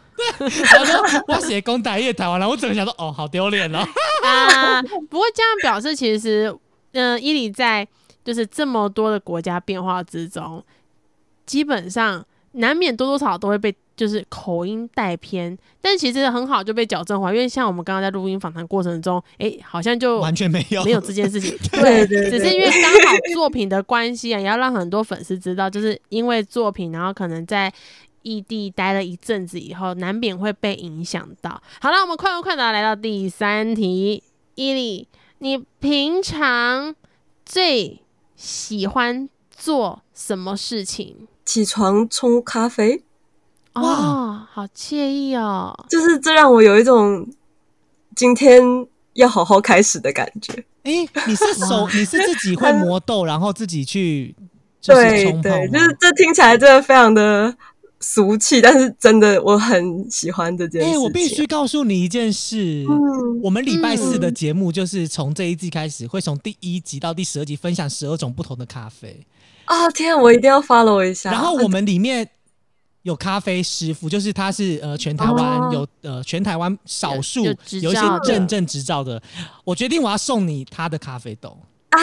[0.80, 3.80] 我说：“我写公台业台湾了。”我只能想说：“哦，好丢脸哦。
[4.24, 4.82] 啊！
[4.82, 6.56] 不过这样表示，其实，
[6.94, 7.86] 嗯、伊犁在
[8.24, 10.64] 就是这么多的国家变化之中，
[11.46, 12.24] 基本上
[12.54, 21.56] 难免多多少少都会被就是口音带偏，但其实很好就被矫正回来，因为像我们刚刚在录音访谈过程中，诶，好像就完全没有，没有这件事情。
[21.72, 27.72] 对只是因为刚好作品的关系啊，也要让很多粉丝知道，就是因为作品，然后可能在
[28.24, 31.62] 异地待了一阵子以后，难免会被影响到。
[31.82, 34.24] 好了，我们快问快答来到第三题，
[34.56, 35.08] 伊利，
[35.40, 36.96] 你平常
[37.46, 38.02] 最
[38.36, 41.28] 喜欢做什么事情？
[41.46, 43.04] 起床冲咖啡，
[43.74, 43.82] 哇。
[43.82, 45.74] 哦，好惬意哦！
[45.90, 47.28] 就是这让我有一种
[48.16, 48.62] 今天
[49.14, 50.64] 要好好开始的感觉。
[50.84, 54.36] 哎、你是手，你是自己会磨豆，然后自己去
[54.82, 55.56] 就是 对冲泡吗？
[55.56, 57.56] 对，就是这听起来真的非常的
[58.00, 61.02] 俗气，但是真的我很喜欢这件哎、事情。
[61.02, 69.26] 我必须告诉你一件事，嗯，我们礼拜四的节目就是从这一季开始，会从第一集到第十二集分享十二种不同的咖啡，
[69.74, 71.32] 啊天，我一定要 follow 一下。
[71.32, 72.30] 然后我们里面。
[73.04, 79.22] 有咖啡师傅，就是他是呃全台湾哦有、呃全台湾少数有一些认证执照的，
[79.66, 81.50] 我决定我要送你他的咖啡豆，
[81.90, 82.00] 啊，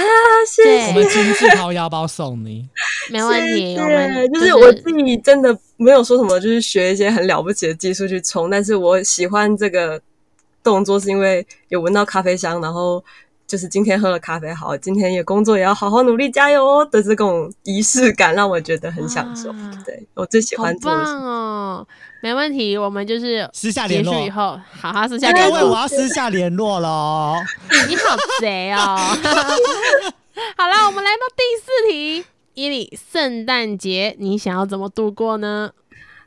[0.47, 2.69] 谢谢我们亲自掏腰包送你。
[3.11, 9.99] 没问题，谢我们就是我自己真的没有说什么，就是学一些很了不起的技术去冲，但是我喜欢这个
[10.63, 13.03] 动作，是因为有闻到咖啡香，然后
[13.51, 19.51] 就是今天喝了咖啡，好，今天也工作也要好好努力加油哦的这种仪式感，让我觉得很享受。
[19.51, 21.87] 啊对我最喜欢做棒哦！
[22.23, 25.71] 没问题，我们就是私下联络以后，好好私下各位，联络。
[25.73, 27.35] 我要私下联络了哦。
[27.89, 28.97] 你好贼哦！
[30.57, 32.25] 好了，我们来到第四题，
[32.55, 35.73] 伊里，圣诞节你想要怎么度过呢？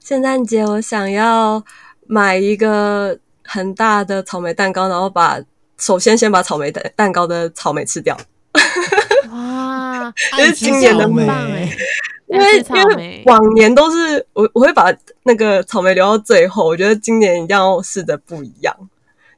[0.04, 1.64] 圣诞节我想要
[2.06, 5.40] 买一个很大的草莓蛋糕，然后把
[5.84, 8.18] 首先先把草莓蛋蛋糕的草莓吃掉，
[9.30, 11.70] 哇， 这是今年的草莓很棒哎
[12.28, 14.86] 因为草因为莓，往年都是我我会把
[15.24, 18.74] 那个草莓留到最后，我觉得今年一定要试的不一样，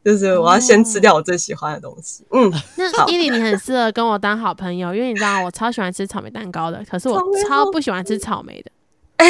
[0.05, 2.23] 就是我要先吃掉我最喜欢的东西。
[2.29, 7.19] 嗯，那好伊里你很适合跟我当好朋友，因为你知道我超喜欢吃草莓蛋糕的，可是我
[7.49, 8.71] 超不喜欢吃草莓的。
[9.17, 9.27] 哎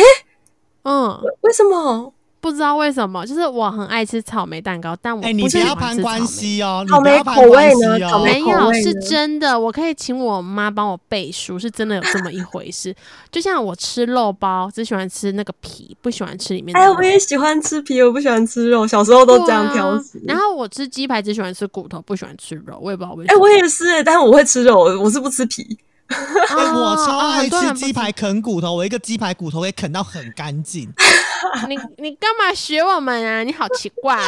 [0.84, 2.14] 嗯，为什么？
[2.46, 6.48] 不知道为什么，就是我很爱吃草莓蛋糕，但我哎、你不不喜要攀关欢吃草莓。
[6.48, 9.60] 系哦，你草莓不要攀口味关系哦呢草莓没有，是真的。
[9.60, 12.96] 我可以请我妈帮我背书，是真的有这么一回事。
[13.32, 16.94] 就像我吃肉包，只喜欢吃那个皮，不喜欢吃里面的哎，肉。
[16.94, 20.20] 我也喜欢吃皮，我不喜欢吃肉，小时候都这样挑食。
[20.20, 23.42] 啊然后我吃鸡排只喜欢吃骨头，不喜欢吃肉，我也不知道为什哎，么。
[23.42, 25.76] 我也是，但是我会吃肉，我我是不吃皮。
[26.56, 30.92] 我超哦爱吃鸡排啃骨头，我一个鸡排骨头可以啃到很干净。
[31.68, 33.44] 你你干嘛学我们啊？
[33.44, 34.22] 你好奇怪哦！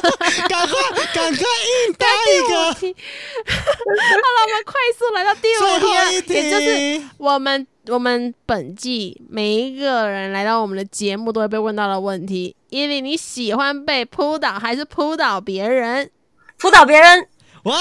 [0.48, 16.10] 赶快，赶快硬答一个，好了，我们快速来到第最五题，也就是我们我们本季每一个人来到我们的节目都会被问到的问题：因为，你喜欢被扑倒还是扑倒别人？
[16.58, 17.28] 扑倒别人，
[17.64, 17.74] 哇，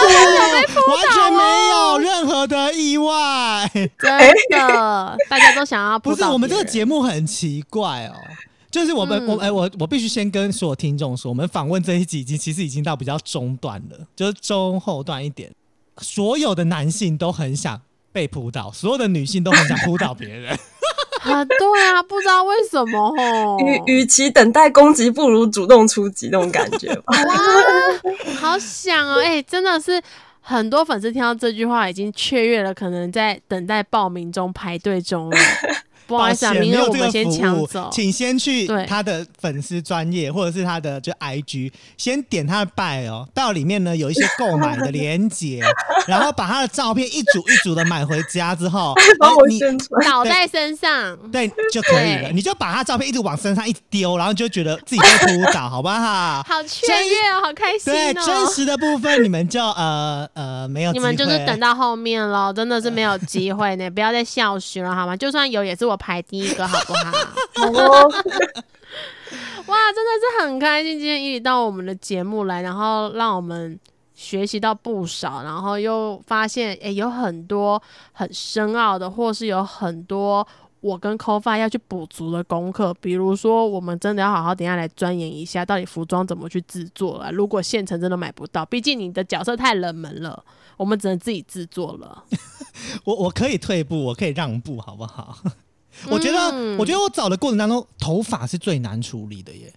[0.00, 3.70] 完全没有任何的意外。
[3.72, 3.88] 真
[4.50, 8.14] 的， 大家都想要扑不是，我们这个节目很奇怪哦。
[8.70, 15.50] 就是我们，嗯我哎、我我必须先跟所有听众说，我们访问这一集已经其实已经到比较中段了，就是中后段一点。
[16.00, 17.80] 所有的男性都很想
[18.12, 20.58] 被扑倒，所有的女性都很想扑倒别人。
[21.32, 23.58] 啊，对啊，不知道为什么吼。
[23.60, 27.14] 与与其等待攻击，不如主动出击那种感觉吧。
[27.24, 27.34] 哇，
[28.40, 29.20] 好想哦！
[29.20, 30.00] 哎、真的是
[30.40, 35.36] 很多粉丝听到这句话已经雀跃了，可能在等待报名中排队中了。
[36.08, 37.90] 不好意思啊，没有这个我们先服务抢走。
[37.92, 45.62] 请先去对他的粉丝专业或者是他的就 IG，先点他的拜哦，到里面呢有一些购买的链接，
[46.08, 50.04] 然后把他的照片一组一组的买回家之后， 把我呃你宣传。
[50.04, 56.42] 倒在身上， 对就可以了，你就把他照片一直往身上一丢，然后就觉得自己在扑倒，好不好？
[56.42, 58.24] 好雀跃哦，好开心对，哦！
[58.24, 65.14] 真实的部分你们就呃呃没有，你们就是等到后面咯，真的是没有机会呢，不要再笑许了好吗？
[65.16, 67.10] 就算有，也是我排第一个，好不好？
[67.66, 68.08] 哦，
[69.66, 73.78] 哇，真的是很开心，今天伊里到我们的节目来，然后让我们
[74.14, 77.82] 学习到不少，然后又发现诶有很多
[78.12, 80.46] 很深奥的，或是有很多
[80.80, 87.30] 我跟 c o f a 要去补足的功课，比如说我们真的要好好等一下来钻研一下，到底服装怎么去制作啊？
[87.30, 90.42] 如果现成真的买不到，毕竟你的角色太冷门了，
[90.76, 92.24] 我们只能自己制作了。
[93.04, 95.36] 我我可以退步，我可以让步，好不好？
[96.08, 99.72] 我觉得，嗯我觉得我找的过程当中，头发是最难处理的耶，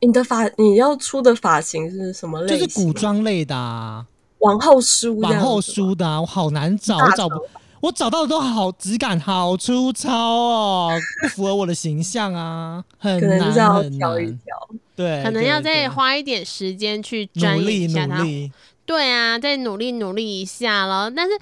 [0.00, 2.66] 你的发你要出的发型是什么类型？
[2.66, 4.06] 就是古装类的啊，
[4.38, 7.34] 往后梳往后梳的啊，我好难找，我找不，
[7.80, 10.90] 我找到的都好质感好粗糙哦，
[11.20, 14.68] 不符合我的形象啊，很难要很难，挑一挑。
[14.94, 18.52] 对，可能要再花一点时间去努力一下它努力。
[18.84, 21.10] 对啊，再努力努力一下了。
[21.10, 21.32] 但是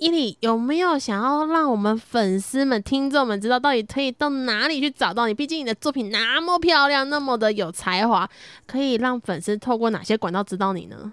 [0.00, 5.34] 伊里有没有想要让我们粉丝们、听众们知道，到底可以到哪里去找到你？
[5.34, 8.28] 毕竟你的作品那么漂亮，那么的有才华，
[8.66, 11.12] 可以让粉丝透过哪些管道知道你呢？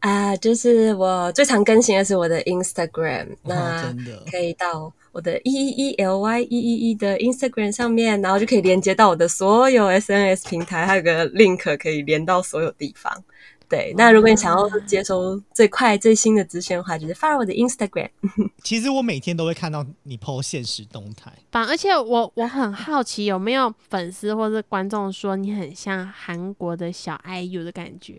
[0.00, 3.94] 啊，就是我最常更新的是我的 Instagram，哇那
[4.30, 13.22] 可以到我的 E E E L Y E E E 的 Instagram 上面，然后就可以连接到我的所有 SNS 平台，还有个 link 可以连到所有地方。
[13.68, 18.10] 对，那如果你想要接收最快最新的资讯的话，就是 follow 我的 Instagram。
[18.62, 28.18] 其实我每天都会看到你 PO 现实动态，反而且我我很好奇，有没有粉丝或是观众说你很像韩国的小 IU 的感觉？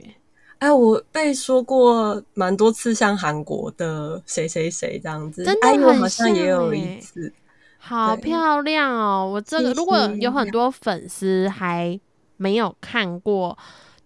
[0.59, 7.31] 哎，我被说过蛮多次像韩国的谁谁谁这样子，真的好像也有一次。
[7.77, 9.29] 好漂亮哦！
[9.31, 11.99] 我这个如果有很多粉丝还
[12.37, 13.55] 没有看过，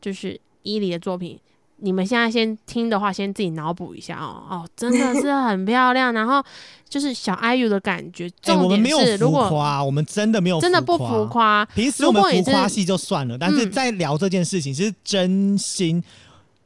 [0.02, 0.38] 就是
[0.70, 1.40] 伊犁的作品，
[1.78, 4.44] 你们现在先听的话，先自己脑补一下哦。
[4.50, 6.44] 哦，真的是很漂亮，然后
[6.88, 8.28] 就是小 IU 的感觉。
[8.28, 11.26] 哎、重我们没有点是，如浮果夸，我们真的没有真的不浮。
[11.28, 16.04] 夸，平时我们浮夸戏就算了，但是嗯在聊这件事情是真心，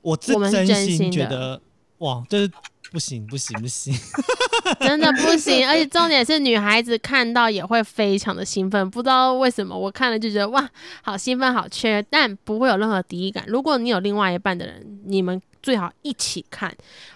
[0.01, 1.61] 我真心觉得
[1.99, 2.51] 哇，这是
[2.93, 3.91] 不行不行不行，
[4.79, 5.67] 真的不行。
[5.67, 10.69] 而且重点是，女孩子看到也会非常的兴奋，不知道为什么，我看了就觉得哇，
[11.01, 13.43] 好兴奋，好缺，但不会有任何敌意感。
[13.47, 16.71] 如果你有另外一半的人，你们最好一起看，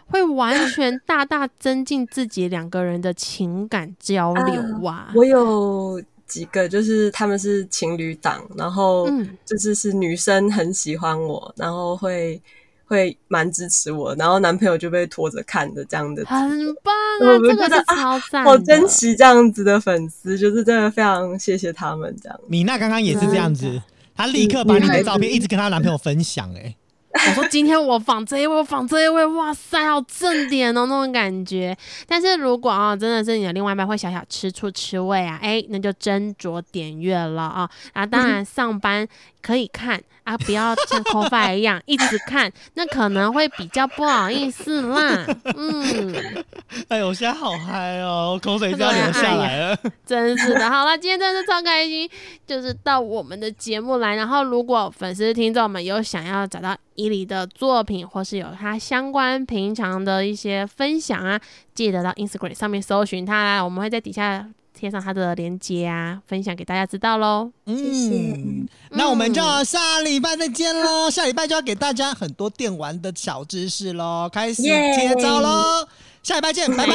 [0.07, 5.11] 会完全大大增进自己两个人的情感交流啊。
[5.13, 12.41] 我有几个就是他们是情侣档，然后嗯就是是女生很喜欢我，然后会
[12.87, 16.39] 会蛮支持我，然后男朋友就被拖着看的这样的，很
[16.83, 22.39] 棒这个是觉得啊超赞的，好珍惜这样子的粉丝，就是真的非常谢谢他们这样。
[22.47, 23.81] 米娜刚刚也是这样子，
[24.15, 26.75] 她立刻把你的照片一直跟她男朋友分享、哎，
[27.13, 31.75] 我说今天我仿这一位，我仿这一位，哇塞，好正点哦，那种感觉。
[32.07, 37.69] 但是如果啊，真的是你的另外一半会小小吃醋吃味啊，哎，那就斟酌点阅了啊。
[37.93, 39.07] 啊，当然上班
[39.47, 45.25] 可以看啊，不要像 c o f i 一样 一直看，那可能会比较不好意思啦。
[45.55, 46.43] 嗯，
[46.89, 49.77] 哎呦，我现在好嗨哦，我口水就要流下来了。
[50.05, 52.09] 真是的，好了，今天真的是超开心，
[52.45, 54.15] 就是到我们的节目来。
[54.15, 61.39] 然后，如果粉丝听众们有想要找到伊犁的作品，或是有他相关平常的一些分享啊，
[61.73, 64.45] 记得到 Instagram 上面搜寻他啦，我们会在底下
[64.77, 67.51] 贴上它的链接啊，分享给大家知道喽。
[67.65, 71.09] 嗯，那我们就下礼拜再见喽。
[71.09, 75.87] 下礼拜就要给大家很多电玩的小知识喽，开始接招喽。
[76.21, 76.93] 下礼拜见，拜 拜，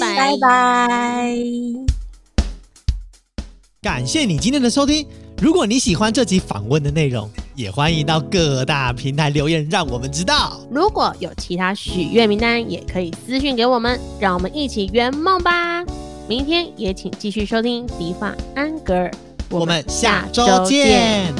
[0.00, 1.36] 拜拜。
[3.82, 5.06] 感谢你今天的收听。
[5.40, 10.60] 如果你喜欢这集访问的内容，也欢迎到各大平台留言，让我们知道。
[10.68, 15.84] 如果有其他许愿名单，也可以私讯给我们，让我们一起圆梦吧。
[16.28, 19.10] 明天也请继续收听迪发安格尔。
[19.50, 21.32] 我们下周见。